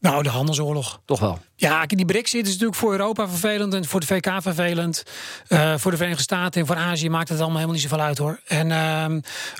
Nou, 0.00 0.22
de 0.22 0.28
handelsoorlog. 0.28 1.00
Toch 1.04 1.20
wel? 1.20 1.38
Ja, 1.54 1.86
die 1.86 2.04
brexit 2.04 2.46
is 2.46 2.52
natuurlijk 2.52 2.78
voor 2.78 2.92
Europa 2.92 3.28
vervelend 3.28 3.74
en 3.74 3.84
voor 3.84 4.00
de 4.00 4.06
VK 4.06 4.42
vervelend. 4.42 5.02
Uh, 5.48 5.74
voor 5.76 5.90
de 5.90 5.96
Verenigde 5.96 6.22
Staten 6.22 6.60
en 6.60 6.66
voor 6.66 6.76
Azië 6.76 7.08
maakt 7.08 7.28
het 7.28 7.38
allemaal 7.38 7.56
helemaal 7.56 7.80
niet 7.80 7.90
zoveel 7.90 8.04
uit 8.04 8.18
hoor. 8.18 8.40
En 8.46 8.70
uh, 8.70 9.06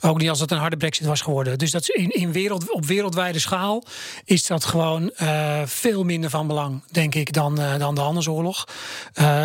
ook 0.01 0.19
niet 0.19 0.29
als 0.29 0.41
het 0.41 0.51
een 0.51 0.59
harde 0.59 0.77
brexit 0.77 1.07
was 1.07 1.21
geworden. 1.21 1.59
Dus 1.59 1.71
dat 1.71 1.89
in, 1.89 2.11
in 2.11 2.33
wereld, 2.33 2.73
op 2.73 2.85
wereldwijde 2.85 3.39
schaal 3.39 3.85
is 4.25 4.47
dat 4.47 4.65
gewoon 4.65 5.11
uh, 5.23 5.63
veel 5.65 6.05
minder 6.05 6.31
van 6.31 6.47
belang, 6.47 6.83
denk 6.91 7.15
ik, 7.15 7.33
dan, 7.33 7.61
dan 7.79 7.95
de 7.95 8.01
handelsoorlog. 8.01 8.69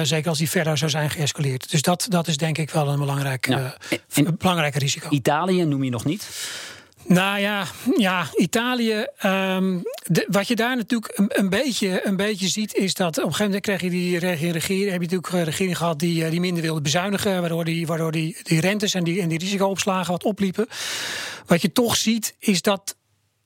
zeker 0.04 0.30
als 0.30 0.38
die 0.38 0.50
verder 0.50 0.78
zou 0.78 0.92
zijn 0.92 1.10
geëscaleerd. 1.10 1.72
Dus 1.72 1.82
dat, 1.82 2.06
dat 2.10 2.28
is 2.28 2.38
denk 2.38 2.58
ik 2.58 2.70
wel 2.70 2.88
een 2.88 3.00
belangrijk, 3.00 3.48
ja. 3.48 3.78
en, 4.14 4.38
belangrijk 4.38 4.76
risico. 4.76 5.10
Italië 5.10 5.66
noem 5.66 5.84
je 5.84 5.90
nog 5.90 6.06
niet? 6.06 6.30
Nou 7.14 7.40
ja, 7.40 7.66
ja 7.98 8.26
Italië. 8.36 9.06
De, 10.04 10.26
wat 10.28 10.48
je 10.48 10.56
daar 10.56 10.76
natuurlijk 10.76 11.18
een, 11.18 11.26
een, 11.30 11.50
beetje, 11.50 12.02
een 12.06 12.16
beetje 12.16 12.48
ziet, 12.48 12.74
is 12.74 12.94
dat 12.94 13.18
op 13.18 13.24
een 13.24 13.24
gegeven 13.24 13.46
moment 13.46 13.64
krijg 13.64 13.82
je 13.82 13.90
die 13.90 14.20
regering, 14.20 14.92
heb 14.92 15.02
je 15.02 15.08
natuurlijk 15.08 15.34
een 15.34 15.44
regering 15.44 15.78
gehad 15.78 16.00
die, 16.00 16.30
die 16.30 16.40
minder 16.40 16.62
wilde 16.62 16.82
bezuinigen, 16.82 17.40
waardoor 17.40 17.66
die, 17.66 17.88
waardoor 17.88 18.12
die, 18.12 18.38
die 18.44 18.60
rentes 18.60 18.94
en 18.94 19.04
die, 19.04 19.22
en 19.22 19.30
die 19.30 19.40
risicoopslagen 19.40 20.12
wat 20.12 20.24
opliepen. 20.24 20.68
Wat 21.46 21.62
je 21.62 21.72
toch 21.72 21.96
ziet, 21.96 22.36
is 22.40 22.62
dat 22.62 22.96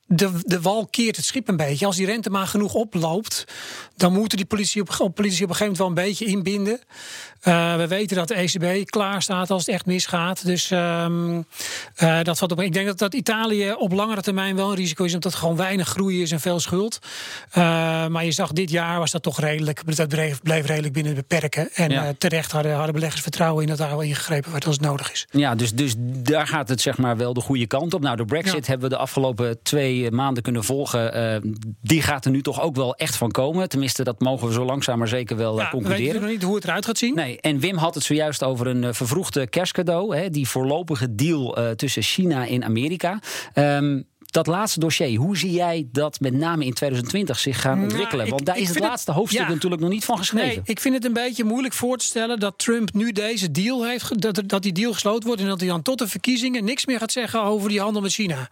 de, 0.06 0.30
de 0.42 0.60
wal 0.60 0.86
keert 0.86 1.16
het 1.16 1.24
schip 1.24 1.48
een 1.48 1.56
beetje. 1.56 1.86
Als 1.86 1.96
die 1.96 2.06
rente 2.06 2.30
maar 2.30 2.46
genoeg 2.46 2.74
oploopt, 2.74 3.44
dan 3.96 4.12
moeten 4.12 4.36
die 4.36 4.46
politie 4.46 4.80
op, 4.80 4.96
op, 4.98 5.14
politie 5.14 5.44
op 5.44 5.50
een 5.50 5.56
gegeven 5.56 5.78
moment 5.78 5.78
wel 5.78 6.04
een 6.04 6.10
beetje 6.10 6.24
inbinden. 6.24 6.80
Uh, 7.42 7.76
we 7.76 7.86
weten 7.86 8.16
dat 8.16 8.28
de 8.28 8.34
ECB 8.34 8.90
klaar 8.90 9.22
staat 9.22 9.50
als 9.50 9.66
het 9.66 9.74
echt 9.74 9.86
misgaat. 9.86 10.44
Dus 10.44 10.70
um, 10.70 11.46
uh, 12.02 12.22
dat 12.22 12.38
valt 12.38 12.52
op. 12.52 12.60
Ik 12.60 12.72
denk 12.72 12.86
dat, 12.86 12.98
dat 12.98 13.14
Italië 13.14 13.72
op 13.72 13.92
langere 13.92 14.22
termijn 14.22 14.56
wel 14.56 14.70
een 14.70 14.76
risico 14.76 15.04
is, 15.04 15.14
omdat 15.14 15.30
het 15.30 15.40
gewoon 15.40 15.56
weinig 15.56 15.88
groei 15.88 16.22
is 16.22 16.32
en 16.32 16.40
veel 16.40 16.60
schuld. 16.60 16.98
Uh, 17.48 18.06
maar 18.06 18.24
je 18.24 18.32
zag 18.32 18.52
dit 18.52 18.70
jaar 18.70 18.98
was 18.98 19.10
dat 19.10 19.22
toch 19.22 19.40
redelijk. 19.40 19.96
Dat 19.96 20.08
bleef, 20.08 20.42
bleef 20.42 20.66
redelijk 20.66 20.92
binnen 20.92 21.14
de 21.14 21.20
beperken. 21.20 21.68
En 21.72 21.90
ja. 21.90 22.12
terecht 22.18 22.52
hadden, 22.52 22.74
hadden 22.74 22.94
beleggers 22.94 23.22
vertrouwen 23.22 23.62
in 23.62 23.68
dat 23.68 23.78
daar 23.78 23.90
wel 23.90 24.00
ingegrepen 24.00 24.52
werd 24.52 24.66
als 24.66 24.76
het 24.76 24.84
nodig 24.84 25.12
is. 25.12 25.26
Ja, 25.30 25.54
dus, 25.54 25.72
dus 25.72 25.94
daar 25.98 26.46
gaat 26.46 26.68
het 26.68 26.80
zeg 26.80 26.98
maar 26.98 27.16
wel 27.16 27.34
de 27.34 27.40
goede 27.40 27.66
kant 27.66 27.94
op. 27.94 28.00
Nou, 28.00 28.16
de 28.16 28.24
Brexit 28.24 28.66
ja. 28.66 28.70
hebben 28.70 28.88
we 28.88 28.94
de 28.94 29.00
afgelopen 29.00 29.62
twee 29.62 29.95
maanden 30.10 30.42
kunnen 30.42 30.64
volgen. 30.64 31.58
die 31.82 32.02
gaat 32.02 32.24
er 32.24 32.30
nu 32.30 32.42
toch 32.42 32.60
ook 32.60 32.76
wel 32.76 32.94
echt 32.94 33.16
van 33.16 33.30
komen. 33.30 33.68
Tenminste, 33.68 34.04
dat 34.04 34.20
mogen 34.20 34.46
we 34.46 34.52
zo 34.52 34.64
langzaam 34.64 34.98
maar 34.98 35.08
zeker 35.08 35.36
wel 35.36 35.58
ja, 35.58 35.68
concluderen. 35.70 35.98
We 35.98 36.06
weten 36.06 36.20
nog 36.20 36.30
niet 36.30 36.42
hoe 36.42 36.54
het 36.54 36.64
eruit 36.64 36.86
gaat 36.86 36.98
zien. 36.98 37.14
Nee, 37.14 37.40
en 37.40 37.58
Wim 37.58 37.76
had 37.76 37.94
het 37.94 38.04
zojuist 38.04 38.42
over 38.42 38.66
een 38.66 38.94
vervroegde 38.94 39.46
kerstcadeau. 39.46 40.16
Hè, 40.16 40.30
die 40.30 40.48
voorlopige 40.48 41.14
deal 41.14 41.74
tussen 41.76 42.02
China 42.02 42.48
en 42.48 42.64
Amerika. 42.64 43.20
Um, 43.54 44.06
dat 44.36 44.46
laatste 44.46 44.80
dossier, 44.80 45.18
hoe 45.18 45.36
zie 45.36 45.50
jij 45.50 45.88
dat 45.92 46.20
met 46.20 46.34
name 46.34 46.64
in 46.64 46.74
2020 46.74 47.38
zich 47.38 47.60
gaan 47.60 47.82
ontwikkelen? 47.82 48.10
Nou, 48.10 48.24
ik, 48.24 48.30
Want 48.30 48.46
daar 48.46 48.58
is 48.58 48.68
het 48.68 48.78
laatste 48.78 49.10
het, 49.10 49.18
hoofdstuk 49.18 49.46
ja, 49.46 49.52
natuurlijk 49.52 49.82
nog 49.82 49.90
niet 49.90 50.04
van 50.04 50.18
geschreven. 50.18 50.48
Nee, 50.48 50.60
ik 50.64 50.80
vind 50.80 50.94
het 50.94 51.04
een 51.04 51.12
beetje 51.12 51.44
moeilijk 51.44 51.74
voor 51.74 51.98
te 51.98 52.04
stellen 52.04 52.40
dat 52.40 52.58
Trump 52.58 52.92
nu 52.92 53.12
deze 53.12 53.50
deal 53.50 53.86
heeft, 53.86 54.20
dat, 54.20 54.42
dat 54.46 54.62
die 54.62 54.72
deal 54.72 54.92
gesloten 54.92 55.26
wordt 55.26 55.42
en 55.42 55.48
dat 55.48 55.60
hij 55.60 55.68
dan 55.68 55.82
tot 55.82 55.98
de 55.98 56.08
verkiezingen 56.08 56.64
niks 56.64 56.86
meer 56.86 56.98
gaat 56.98 57.12
zeggen 57.12 57.42
over 57.42 57.68
die 57.68 57.80
handel 57.80 58.02
met 58.02 58.12
China. 58.12 58.48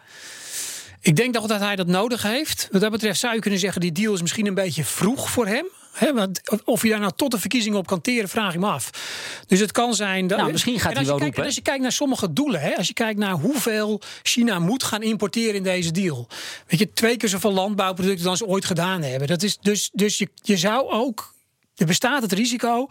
Ik 1.04 1.16
denk 1.16 1.34
dat 1.34 1.58
hij 1.58 1.76
dat 1.76 1.86
nodig 1.86 2.22
heeft. 2.22 2.68
Wat 2.70 2.80
dat 2.80 2.90
betreft 2.90 3.20
zou 3.20 3.34
je 3.34 3.40
kunnen 3.40 3.60
zeggen, 3.60 3.80
die 3.80 3.92
deal 3.92 4.14
is 4.14 4.20
misschien 4.20 4.46
een 4.46 4.54
beetje 4.54 4.84
vroeg 4.84 5.30
voor 5.30 5.46
hem. 5.46 5.66
He, 5.92 6.14
want 6.14 6.40
of 6.64 6.82
je 6.82 6.88
daar 6.88 7.00
nou 7.00 7.12
tot 7.16 7.30
de 7.30 7.38
verkiezingen 7.38 7.78
op 7.78 7.86
kan 7.86 8.00
teren, 8.00 8.28
vraag 8.28 8.54
ik 8.54 8.60
me 8.60 8.66
af. 8.66 8.90
Dus 9.46 9.60
het 9.60 9.72
kan 9.72 9.94
zijn 9.94 10.26
dat. 10.26 10.38
Nou, 10.38 10.52
misschien 10.52 10.80
gaat 10.80 10.94
hij 10.94 11.04
wel 11.04 11.16
kijkt, 11.16 11.22
roepen. 11.22 11.44
Als 11.44 11.54
je 11.54 11.62
kijkt 11.62 11.82
naar 11.82 11.92
sommige 11.92 12.32
doelen, 12.32 12.60
hè, 12.60 12.76
als 12.76 12.86
je 12.86 12.94
kijkt 12.94 13.18
naar 13.18 13.32
hoeveel 13.32 14.00
China 14.22 14.58
moet 14.58 14.82
gaan 14.82 15.02
importeren 15.02 15.54
in 15.54 15.62
deze 15.62 15.90
deal. 15.90 16.28
Weet 16.66 16.78
je, 16.78 16.92
twee 16.92 17.16
keer 17.16 17.28
zoveel 17.28 17.52
landbouwproducten 17.52 18.24
dan 18.24 18.36
ze 18.36 18.46
ooit 18.46 18.64
gedaan 18.64 19.02
hebben. 19.02 19.28
Dat 19.28 19.42
is 19.42 19.58
dus, 19.60 19.90
dus 19.92 20.18
je, 20.18 20.28
je 20.42 20.56
zou 20.56 20.90
ook 20.90 21.33
er 21.76 21.86
bestaat 21.86 22.22
het 22.22 22.32
risico 22.32 22.86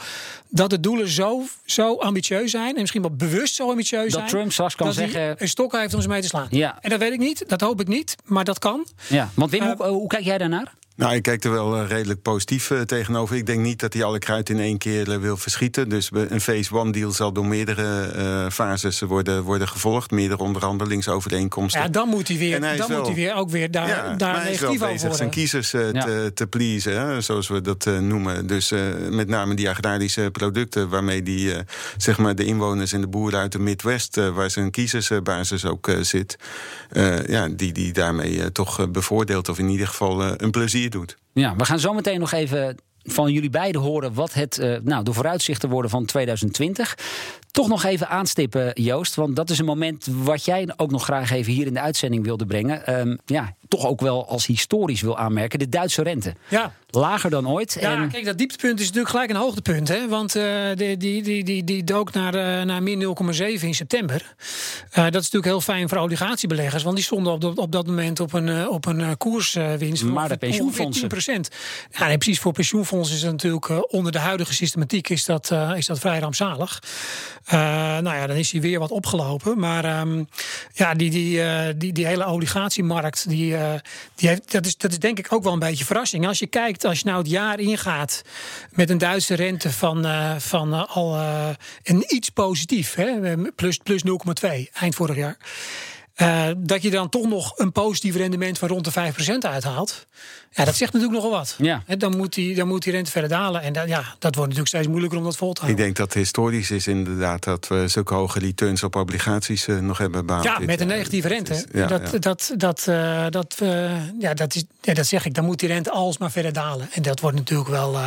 dat 0.49 0.69
de 0.69 0.79
doelen 0.79 1.07
zo, 1.07 1.43
zo 1.65 1.95
ambitieus 1.95 2.51
zijn. 2.51 2.73
En 2.73 2.79
misschien 2.79 3.01
wel 3.01 3.15
bewust 3.15 3.55
zo 3.55 3.69
ambitieus 3.69 4.03
dat 4.03 4.11
zijn. 4.11 4.23
Dat 4.23 4.31
Trump 4.31 4.51
straks 4.51 4.75
kan 4.75 4.85
dat 4.85 4.95
zeggen. 4.95 5.35
een 5.37 5.47
stok 5.47 5.71
heeft 5.71 5.93
om 5.93 6.01
ze 6.01 6.07
mee 6.07 6.21
te 6.21 6.27
slaan. 6.27 6.47
Ja. 6.49 6.77
En 6.81 6.89
dat 6.89 6.99
weet 6.99 7.13
ik 7.13 7.19
niet. 7.19 7.43
Dat 7.47 7.61
hoop 7.61 7.81
ik 7.81 7.87
niet. 7.87 8.15
Maar 8.25 8.43
dat 8.43 8.59
kan. 8.59 8.87
Ja, 9.07 9.29
want 9.33 9.51
Wim, 9.51 9.63
uh, 9.63 9.71
hoe, 9.71 9.85
hoe 9.85 10.07
kijk 10.07 10.23
jij 10.23 10.37
daarnaar? 10.37 10.73
Nou, 10.95 11.15
ik 11.15 11.21
kijk 11.21 11.43
er 11.43 11.51
wel 11.51 11.81
uh, 11.81 11.87
redelijk 11.87 12.21
positief 12.21 12.69
uh, 12.69 12.81
tegenover. 12.81 13.35
Ik 13.35 13.45
denk 13.45 13.59
niet 13.59 13.79
dat 13.79 13.93
hij 13.93 14.03
alle 14.03 14.19
kruid 14.19 14.49
in 14.49 14.59
één 14.59 14.77
keer 14.77 15.09
uh, 15.09 15.17
wil 15.17 15.37
verschieten. 15.37 15.89
Dus 15.89 16.09
een 16.11 16.41
phase 16.41 16.75
one 16.75 16.91
deal 16.91 17.11
zal 17.11 17.31
door 17.33 17.45
meerdere 17.45 18.51
fases 18.51 18.99
worden, 18.99 19.43
worden 19.43 19.67
gevolgd. 19.67 20.11
Meerdere 20.11 20.43
onderhandelingsovereenkomsten. 20.43 21.81
Ja, 21.81 21.87
dan 21.87 22.07
moet 22.07 22.27
hij 22.27 22.37
weer, 22.37 22.59
dan 22.59 22.87
wel, 22.87 22.97
moet 22.97 23.05
hij 23.05 23.15
weer 23.15 23.35
ook 23.35 23.49
weer 23.49 23.71
daar, 23.71 23.87
ja, 23.87 24.13
daar 24.13 24.35
hij 24.35 24.43
negatief 24.43 24.73
is 24.73 24.79
wel 24.79 24.89
over 24.89 25.01
bezig 25.01 25.15
zijn 25.15 25.29
kiezers 25.29 25.71
ja. 25.71 25.91
te, 25.91 26.31
te 26.33 26.47
pleasen, 26.47 26.99
hè, 26.99 27.21
zoals 27.21 27.47
we 27.47 27.61
dat 27.61 27.85
noemen. 27.85 28.47
Dus 28.47 28.71
met 29.09 29.27
name 29.27 29.53
die 29.53 29.69
agrarische 29.69 30.29
producten 30.31 30.89
waarmee 30.89 31.23
die, 31.23 31.53
zeg 31.97 32.17
maar 32.17 32.35
de 32.35 32.45
inwoners 32.45 32.93
en 32.93 33.01
de 33.01 33.07
boeren 33.07 33.39
uit 33.39 33.51
de 33.51 33.59
Midwest, 33.59 34.15
waar 34.15 34.49
zijn 34.49 34.71
kiezersbasis 34.71 35.65
ook 35.65 35.91
zit, 36.01 36.37
ja, 37.27 37.47
die, 37.49 37.71
die 37.71 37.93
daarmee 37.93 38.51
toch 38.51 38.91
bevoordeelt 38.91 39.49
of 39.49 39.59
in 39.59 39.69
ieder 39.69 39.87
geval 39.87 40.41
een 40.41 40.51
plezier 40.51 40.82
doet. 40.89 41.17
Ja, 41.33 41.55
we 41.55 41.65
gaan 41.65 41.79
zo 41.79 41.93
meteen 41.93 42.19
nog 42.19 42.31
even 42.31 42.77
van 43.03 43.31
jullie 43.31 43.49
beiden 43.49 43.81
horen 43.81 44.13
wat 44.13 44.33
het, 44.33 44.57
uh, 44.57 44.77
nou, 44.83 45.03
de 45.03 45.13
vooruitzichten 45.13 45.69
worden 45.69 45.91
van 45.91 46.05
2020. 46.05 46.97
Toch 47.51 47.67
nog 47.67 47.83
even 47.83 48.09
aanstippen, 48.09 48.71
Joost, 48.73 49.15
want 49.15 49.35
dat 49.35 49.49
is 49.49 49.59
een 49.59 49.65
moment 49.65 50.07
wat 50.11 50.45
jij 50.45 50.73
ook 50.77 50.91
nog 50.91 51.03
graag 51.03 51.31
even 51.31 51.53
hier 51.53 51.67
in 51.67 51.73
de 51.73 51.79
uitzending 51.79 52.23
wilde 52.23 52.45
brengen. 52.45 52.99
Um, 52.99 53.19
ja, 53.25 53.55
toch 53.67 53.85
ook 53.85 54.01
wel 54.01 54.27
als 54.27 54.45
historisch 54.45 55.01
wil 55.01 55.17
aanmerken, 55.17 55.59
de 55.59 55.69
Duitse 55.69 56.01
rente. 56.01 56.33
Ja. 56.47 56.73
Lager 56.95 57.29
dan 57.29 57.49
ooit. 57.49 57.77
Ja, 57.79 57.95
en... 57.95 58.09
kijk, 58.09 58.25
dat 58.25 58.37
dieptepunt 58.37 58.79
is 58.79 58.85
natuurlijk 58.85 59.09
gelijk 59.09 59.29
een 59.29 59.35
hoogtepunt. 59.35 59.87
Hè? 59.87 60.07
Want 60.07 60.35
uh, 60.35 60.65
die, 60.75 60.97
die, 60.97 61.23
die, 61.23 61.43
die, 61.43 61.63
die 61.63 61.83
dook 61.83 62.13
naar, 62.13 62.35
uh, 62.35 62.61
naar 62.61 62.83
min 62.83 63.15
0,7 63.33 63.43
in 63.61 63.73
september. 63.73 64.35
Uh, 64.89 65.03
dat 65.03 65.05
is 65.05 65.11
natuurlijk 65.13 65.45
heel 65.45 65.61
fijn 65.61 65.89
voor 65.89 65.97
obligatiebeleggers. 65.97 66.83
Want 66.83 66.95
die 66.95 67.05
stonden 67.05 67.33
op, 67.33 67.41
de, 67.41 67.55
op 67.55 67.71
dat 67.71 67.87
moment 67.87 68.19
op 68.19 68.33
een, 68.33 68.67
op 68.67 68.85
een 68.85 69.17
koerswinst. 69.17 70.03
Maar 70.03 70.29
de 70.29 70.37
pensioenfondsen. 70.37 71.09
10%. 71.09 71.55
Ja, 71.91 72.07
nee, 72.07 72.17
precies. 72.17 72.39
Voor 72.39 72.51
pensioenfondsen 72.51 73.15
is 73.15 73.21
het 73.21 73.31
natuurlijk 73.31 73.93
onder 73.93 74.11
de 74.11 74.19
huidige 74.19 74.53
systematiek 74.53 75.09
is 75.09 75.25
dat, 75.25 75.51
is 75.75 75.85
dat 75.85 75.99
vrij 75.99 76.19
rampzalig. 76.19 76.83
nou 77.49 78.15
ja, 78.15 78.27
dan 78.27 78.35
is 78.35 78.51
hij 78.51 78.61
weer 78.61 78.79
wat 78.79 78.91
opgelopen. 78.91 79.59
Maar 79.59 79.99
um, 79.99 80.27
ja, 80.73 80.93
die, 80.93 81.09
die, 81.09 81.41
die, 81.77 81.93
die 81.93 82.05
hele 82.05 82.27
obligatiemarkt, 82.27 83.29
die, 83.29 83.55
die 84.15 84.29
heeft, 84.29 84.51
dat, 84.51 84.65
is, 84.65 84.77
dat 84.77 84.91
is 84.91 84.99
denk 84.99 85.19
ik 85.19 85.33
ook 85.33 85.43
wel 85.43 85.53
een 85.53 85.59
beetje 85.59 85.85
verrassing. 85.85 86.27
Als 86.27 86.39
je 86.39 86.47
kijkt 86.47 86.82
als 86.85 86.99
je 86.99 87.05
nou 87.05 87.17
het 87.17 87.29
jaar 87.29 87.59
ingaat 87.59 88.21
met 88.69 88.89
een 88.89 88.97
Duitse 88.97 89.33
rente 89.33 89.71
van, 89.71 90.05
uh, 90.05 90.35
van 90.37 90.73
uh, 90.73 90.83
al 90.87 91.15
uh, 91.15 91.49
een 91.83 92.03
iets 92.07 92.29
positief, 92.29 92.93
hè, 92.95 93.37
plus, 93.55 93.77
plus 93.77 94.03
0,2 94.41 94.49
eind 94.73 94.95
vorig 94.95 95.15
jaar. 95.15 95.37
Uh, 96.21 96.47
dat 96.57 96.81
je 96.81 96.89
dan 96.89 97.09
toch 97.09 97.29
nog 97.29 97.57
een 97.57 97.71
positief 97.71 98.15
rendement 98.15 98.57
van 98.57 98.69
rond 98.69 98.93
de 98.93 99.13
5% 99.13 99.37
uithaalt. 99.39 100.07
Ja, 100.51 100.65
dat 100.65 100.75
zegt 100.75 100.93
natuurlijk 100.93 101.21
nogal 101.21 101.37
wat. 101.37 101.55
Ja. 101.57 101.83
dan, 101.97 102.17
moet 102.17 102.33
die, 102.33 102.55
dan 102.55 102.67
moet 102.67 102.83
die 102.83 102.91
rente 102.91 103.11
verder 103.11 103.29
dalen. 103.29 103.61
En 103.61 103.73
dat, 103.73 103.87
ja, 103.87 103.97
dat 103.97 104.35
wordt 104.35 104.39
natuurlijk 104.39 104.67
steeds 104.67 104.87
moeilijker 104.87 105.17
om 105.17 105.23
dat 105.23 105.35
vol 105.35 105.53
te 105.53 105.61
houden. 105.61 105.79
Ik 105.79 105.85
denk 105.85 106.07
dat 106.07 106.13
historisch 106.13 106.71
is 106.71 106.87
inderdaad 106.87 107.43
dat 107.43 107.67
we 107.67 107.87
zulke 107.87 108.13
hoge 108.13 108.39
returns 108.39 108.83
op 108.83 108.95
obligaties 108.95 109.67
uh, 109.67 109.79
nog 109.79 109.97
hebben 109.97 110.25
behaald. 110.25 110.45
Ja, 110.45 110.59
met 110.59 110.81
een 110.81 110.87
negatieve 110.87 111.27
rente. 111.27 111.65
Ja, 111.71 111.87
dat, 111.87 112.11
ja. 112.11 112.17
dat, 112.17 112.53
dat, 112.57 112.85
uh, 112.89 113.25
dat, 113.29 113.55
ja, 114.19 114.33
dat, 114.33 114.55
is, 114.55 114.63
ja, 114.81 114.93
dat 114.93 115.05
zeg 115.05 115.25
ik. 115.25 115.33
Dan 115.33 115.45
moet 115.45 115.59
die 115.59 115.69
rente 115.69 115.91
alsmaar 115.91 116.31
verder 116.31 116.53
dalen. 116.53 116.89
En 116.91 117.01
dat 117.01 117.19
wordt 117.19 117.37
natuurlijk 117.37 117.69
wel 117.69 117.97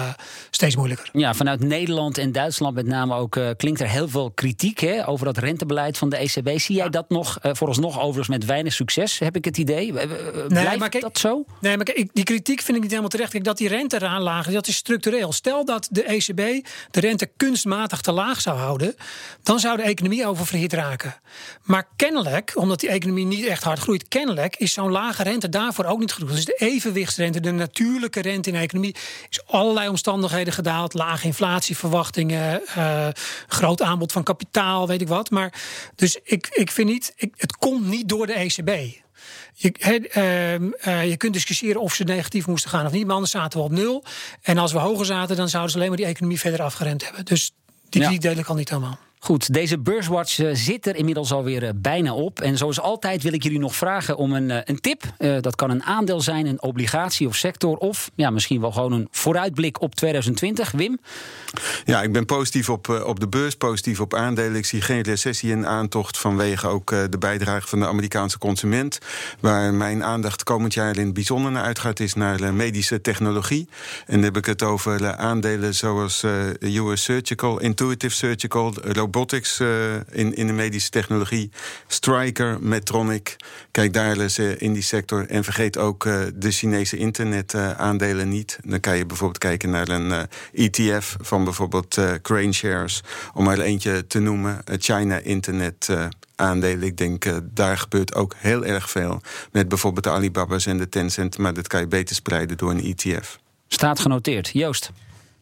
steeds 0.51 0.77
moeilijker. 0.77 1.09
Ja, 1.13 1.35
vanuit 1.35 1.61
Nederland 1.61 2.19
en 2.19 2.33
Duitsland 2.33 2.75
met 2.75 2.87
name 2.87 3.15
ook 3.15 3.41
klinkt 3.57 3.81
er 3.81 3.89
heel 3.89 4.09
veel 4.09 4.31
kritiek 4.31 4.81
hè, 4.81 5.09
over 5.09 5.27
dat 5.27 5.39
rentebeleid 5.39 5.99
van 5.99 6.09
de 6.09 6.17
ECB. 6.17 6.59
Zie 6.59 6.77
jij 6.77 6.89
dat 6.89 7.09
nog 7.09 7.39
vooralsnog 7.43 7.96
overigens 7.99 8.29
met 8.29 8.45
weinig 8.45 8.73
succes, 8.73 9.19
heb 9.19 9.37
ik 9.37 9.45
het 9.45 9.59
idee? 9.59 9.93
Blijft 9.93 10.49
nee, 10.49 10.79
maar 10.79 10.89
kijk, 10.89 11.03
dat 11.03 11.19
zo? 11.19 11.45
Nee, 11.61 11.77
maar 11.77 11.85
kijk, 11.85 12.09
die 12.13 12.25
kritiek 12.25 12.61
vind 12.61 12.77
ik 12.77 12.83
niet 12.83 12.91
helemaal 12.91 13.11
terecht. 13.11 13.31
Kijk, 13.31 13.45
dat 13.45 13.59
die 13.59 13.69
rente 13.69 13.97
eraan 13.97 14.23
laag 14.23 14.47
is, 14.47 14.53
dat 14.53 14.67
is 14.67 14.77
structureel. 14.77 15.33
Stel 15.33 15.65
dat 15.65 15.89
de 15.91 16.03
ECB 16.03 16.67
de 16.91 17.01
rente 17.01 17.31
kunstmatig 17.37 18.01
te 18.01 18.13
laag 18.13 18.41
zou 18.41 18.59
houden, 18.59 18.95
dan 19.43 19.61
zou 19.61 19.77
de 19.77 19.83
economie 19.83 20.27
oververhit 20.27 20.73
raken. 20.73 21.15
Maar 21.63 21.89
kennelijk, 21.97 22.53
omdat 22.55 22.81
die 22.81 22.89
economie 22.89 23.27
niet 23.27 23.47
echt 23.47 23.63
hard 23.63 23.79
groeit, 23.79 24.09
kennelijk 24.09 24.57
is 24.57 24.73
zo'n 24.73 24.91
lage 24.91 25.23
rente 25.23 25.49
daarvoor 25.49 25.85
ook 25.85 25.99
niet 25.99 26.13
genoeg. 26.13 26.31
Dus 26.31 26.45
de 26.45 26.57
evenwichtsrente, 26.59 27.41
de 27.41 27.51
natuurlijke 27.51 28.21
rente 28.21 28.49
in 28.49 28.55
de 28.55 28.61
economie, 28.61 28.95
is 29.29 29.47
allerlei 29.47 29.89
omstandigheden 29.89 30.53
gedaald. 30.53 30.95
Lage 30.95 31.27
inflatieverwachtingen, 31.27 32.63
uh, 32.79 33.09
groot 33.47 33.83
aanbod 33.83 34.13
van 34.13 34.23
kapitaal, 34.23 34.87
weet 34.87 35.01
ik 35.01 35.09
wat. 35.09 35.31
Maar 35.31 35.53
dus 35.95 36.19
ik, 36.23 36.49
ik 36.51 36.71
vind 36.71 36.89
niet, 36.89 37.13
ik, 37.17 37.35
het 37.37 37.57
komt 37.57 37.86
niet 37.89 38.09
door 38.09 38.27
de 38.27 38.33
ECB. 38.33 38.95
Je, 39.55 39.73
uh, 40.17 40.95
uh, 40.95 41.09
je 41.09 41.17
kunt 41.17 41.33
discussiëren 41.33 41.81
of 41.81 41.95
ze 41.95 42.05
negatief 42.05 42.47
moesten 42.47 42.71
gaan 42.71 42.87
of 42.87 42.93
niet. 42.93 43.05
Maar 43.07 43.15
anders 43.15 43.33
zaten 43.33 43.59
we 43.59 43.65
op 43.65 43.71
nul. 43.71 44.05
En 44.43 44.59
als 44.59 44.73
we 44.73 44.79
hoger 44.79 45.07
zaten, 45.07 45.37
dan 45.37 45.49
zouden 45.49 45.71
ze 45.71 45.77
alleen 45.77 45.89
maar 45.89 45.99
die 45.99 46.07
economie 46.07 46.41
verder 46.41 46.63
afgeremd 46.63 47.05
hebben. 47.05 47.25
Dus 47.25 47.55
die 47.89 48.03
ja. 48.03 48.19
deel 48.19 48.37
ik 48.37 48.47
al 48.47 48.55
niet 48.55 48.69
helemaal. 48.69 48.99
Goed, 49.19 49.53
deze 49.53 49.79
beurswatch 49.79 50.39
uh, 50.39 50.51
zit 50.53 50.87
er 50.87 50.97
inmiddels 50.97 51.33
alweer 51.33 51.63
uh, 51.63 51.69
bijna 51.77 52.15
op. 52.15 52.41
En 52.41 52.57
zoals 52.57 52.81
altijd 52.81 53.23
wil 53.23 53.33
ik 53.33 53.43
jullie 53.43 53.59
nog 53.59 53.77
vragen 53.77 54.17
om 54.17 54.33
een, 54.33 54.49
uh, 54.49 54.59
een 54.65 54.81
tip. 54.81 55.03
dat 55.41 55.57
kan 55.57 55.71
een 55.71 55.83
aandeel 55.83 56.21
zijn, 56.21 56.47
een 56.47 56.63
obligatie 56.63 57.27
of 57.27 57.35
sector. 57.35 57.77
Of 57.77 58.11
ja, 58.15 58.31
misschien 58.31 58.61
wel 58.61 58.73
gewoon 58.73 58.93
een 58.93 59.09
vooruitblik 59.11 59.81
op 59.81 59.95
2020. 59.95 60.71
Wim? 60.71 60.99
Ja, 61.85 62.03
ik 62.03 62.13
ben 62.13 62.25
positief 62.25 62.69
op, 62.69 62.89
op 62.89 63.21
de 63.21 63.29
beurs, 63.29 63.55
positief 63.55 64.01
op 64.01 64.15
aandelen. 64.15 64.57
Ik 64.57 64.67
zie 64.67 64.81
geen 64.81 65.03
recessie 65.03 65.51
in 65.51 65.67
aantocht 65.67 66.19
vanwege 66.19 66.67
ook 66.67 66.91
de 66.91 67.19
bijdrage 67.19 67.69
van 67.69 67.79
de 67.79 67.87
Amerikaanse 67.87 68.39
consument. 68.39 68.99
Waar 69.41 69.75
mijn 69.75 70.05
aandacht 70.05 70.43
komend 70.43 70.75
jaar 70.75 70.97
in 70.97 71.05
het 71.05 71.15
bijzonder 71.15 71.53
naar 71.53 71.65
uitgaat, 71.65 72.01
is 72.01 72.15
naar 72.15 72.55
medische 72.55 73.01
technologie. 73.01 73.69
En 74.07 74.15
dan 74.15 74.23
heb 74.23 74.37
ik 74.37 74.47
het 74.47 74.63
over 74.63 75.17
aandelen 75.17 75.75
zoals 75.75 76.23
US 76.61 77.03
Surgical, 77.03 77.61
Intuitive 77.61 78.15
Surgical, 78.15 78.75
robotics 79.07 79.61
uh, 79.61 79.95
in, 79.95 80.35
in 80.35 80.47
de 80.47 80.53
medische 80.53 80.91
technologie. 80.91 81.51
Stryker, 81.87 82.59
Medtronic. 82.61 83.37
Kijk 83.71 83.93
daar 83.93 84.17
eens 84.17 84.39
uh, 84.39 84.61
in 84.61 84.73
die 84.73 84.83
sector. 84.83 85.27
En 85.29 85.45
vergeet 85.45 85.79
ook 85.79 86.05
uh, 86.05 86.21
de 86.35 86.51
Chinese 86.51 86.97
internetaandelen 86.97 88.29
niet. 88.29 88.59
Dan 88.65 88.81
kan 88.81 88.97
je 88.97 89.07
bijvoorbeeld 89.07 89.39
kijken 89.39 89.71
naar 89.71 89.89
een 89.89 90.29
ETF 90.53 91.17
van 91.21 91.45
bijvoorbeeld 91.45 91.99
Crane 92.23 92.53
Shares. 92.53 93.03
Om 93.35 93.45
maar 93.45 93.59
eentje 93.59 94.07
te 94.07 94.19
noemen. 94.19 94.59
China 94.79 95.19
Internet 95.19 95.89
aandelen. 96.37 96.83
Ik 96.83 96.97
denk 96.97 97.25
daar 97.55 97.79
gebeurt 97.79 98.15
ook 98.15 98.35
heel 98.37 98.65
erg 98.65 98.91
veel. 98.91 99.21
Met 99.53 99.69
bijvoorbeeld 99.69 100.05
de 100.05 100.11
Alibaba's 100.11 100.67
en 100.67 100.79
de 100.79 100.89
Tencent. 100.89 101.39
Maar 101.39 101.55
dat 101.55 101.67
kan 101.67 101.81
je 101.81 101.87
beter 101.87 102.15
spreiden 102.15 102.57
door 102.57 102.71
een 102.71 102.95
ETF. 102.97 103.39
Staat 103.69 104.01
genoteerd. 104.01 104.51
Joost. 104.53 104.93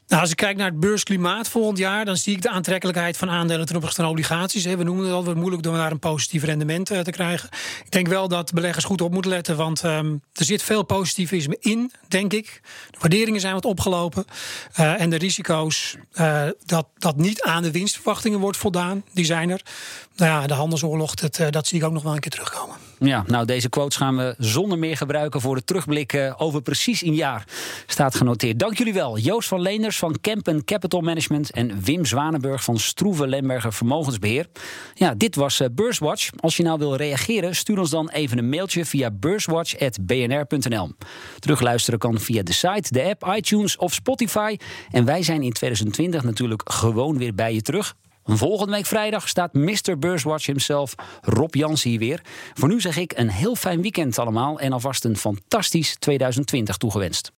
Nou, 0.08 0.22
als 0.22 0.30
ik 0.30 0.36
kijk 0.36 0.56
naar 0.56 0.70
het 0.70 0.80
beursklimaat 0.80 1.48
volgend 1.48 1.78
jaar, 1.78 2.04
dan 2.04 2.16
zie 2.16 2.36
ik 2.36 2.42
de 2.42 2.50
aantrekkelijkheid 2.50 3.16
van 3.16 3.30
aandelen 3.30 3.66
ten 3.66 3.76
opzichte 3.76 4.00
van 4.00 4.10
obligaties. 4.10 4.64
We 4.64 4.82
noemen 4.82 5.04
het 5.04 5.14
al 5.14 5.34
moeilijk 5.34 5.62
door 5.62 5.76
daar 5.76 5.90
een 5.90 5.98
positief 5.98 6.44
rendement 6.44 6.86
te 6.86 7.10
krijgen. 7.10 7.48
Ik 7.84 7.90
denk 7.90 8.06
wel 8.06 8.28
dat 8.28 8.52
beleggers 8.52 8.84
goed 8.84 9.00
op 9.00 9.12
moeten 9.12 9.30
letten, 9.30 9.56
want 9.56 9.82
um, 9.82 10.22
er 10.32 10.44
zit 10.44 10.62
veel 10.62 10.82
positivisme 10.82 11.56
in, 11.60 11.92
denk 12.08 12.32
ik. 12.32 12.60
De 12.90 12.98
waarderingen 13.00 13.40
zijn 13.40 13.54
wat 13.54 13.64
opgelopen. 13.64 14.24
Uh, 14.80 15.00
en 15.00 15.10
de 15.10 15.16
risico's 15.16 15.96
uh, 16.20 16.42
dat, 16.64 16.86
dat 16.98 17.16
niet 17.16 17.42
aan 17.42 17.62
de 17.62 17.70
winstverwachtingen 17.70 18.38
wordt 18.38 18.58
voldaan, 18.58 19.04
die 19.12 19.24
zijn 19.24 19.50
er. 19.50 19.60
Nou 20.16 20.40
ja, 20.40 20.46
de 20.46 20.54
handelsoorlog, 20.54 21.14
dat 21.14 21.66
zie 21.66 21.78
ik 21.78 21.84
ook 21.84 21.92
nog 21.92 22.02
wel 22.02 22.14
een 22.14 22.20
keer 22.20 22.30
terugkomen. 22.30 22.83
Ja, 22.98 23.24
nou 23.26 23.46
deze 23.46 23.68
quotes 23.68 23.96
gaan 23.96 24.16
we 24.16 24.34
zonder 24.38 24.78
meer 24.78 24.96
gebruiken 24.96 25.40
voor 25.40 25.54
de 25.54 25.64
terugblik 25.64 26.34
over 26.36 26.62
precies 26.62 27.02
een 27.02 27.14
jaar. 27.14 27.44
Staat 27.86 28.14
genoteerd. 28.14 28.58
Dank 28.58 28.78
jullie 28.78 28.94
wel. 28.94 29.18
Joost 29.18 29.48
van 29.48 29.60
Leenders 29.60 29.98
van 29.98 30.20
Kempen 30.20 30.64
Capital 30.64 31.00
Management 31.00 31.50
en 31.50 31.80
Wim 31.82 32.04
Zwanenburg 32.04 32.64
van 32.64 32.78
Stroeven 32.78 33.28
Lemberger 33.28 33.72
Vermogensbeheer. 33.72 34.46
Ja, 34.94 35.14
dit 35.14 35.34
was 35.34 35.60
Beurswatch. 35.72 36.30
Als 36.40 36.56
je 36.56 36.62
nou 36.62 36.78
wil 36.78 36.96
reageren, 36.96 37.56
stuur 37.56 37.78
ons 37.78 37.90
dan 37.90 38.08
even 38.08 38.38
een 38.38 38.48
mailtje 38.48 38.84
via 38.84 39.10
beurswatch.bnr.nl. 39.10 40.90
Terugluisteren 41.38 41.98
kan 41.98 42.20
via 42.20 42.42
de 42.42 42.52
site, 42.52 42.92
de 42.92 43.02
app, 43.04 43.34
iTunes 43.36 43.76
of 43.76 43.92
Spotify. 43.92 44.56
En 44.90 45.04
wij 45.04 45.22
zijn 45.22 45.42
in 45.42 45.52
2020 45.52 46.22
natuurlijk 46.22 46.62
gewoon 46.64 47.18
weer 47.18 47.34
bij 47.34 47.54
je 47.54 47.62
terug. 47.62 47.94
Volgende 48.24 48.72
week 48.72 48.86
vrijdag 48.86 49.28
staat 49.28 49.52
Mr. 49.52 49.98
Beurswatch 49.98 50.46
himself, 50.46 50.94
Rob 51.20 51.54
Jans 51.54 51.82
hier 51.82 51.98
weer. 51.98 52.20
Voor 52.54 52.68
nu 52.68 52.80
zeg 52.80 52.96
ik 52.96 53.12
een 53.16 53.30
heel 53.30 53.54
fijn 53.54 53.82
weekend 53.82 54.18
allemaal 54.18 54.60
en 54.60 54.72
alvast 54.72 55.04
een 55.04 55.16
fantastisch 55.16 55.96
2020 55.98 56.76
toegewenst. 56.76 57.30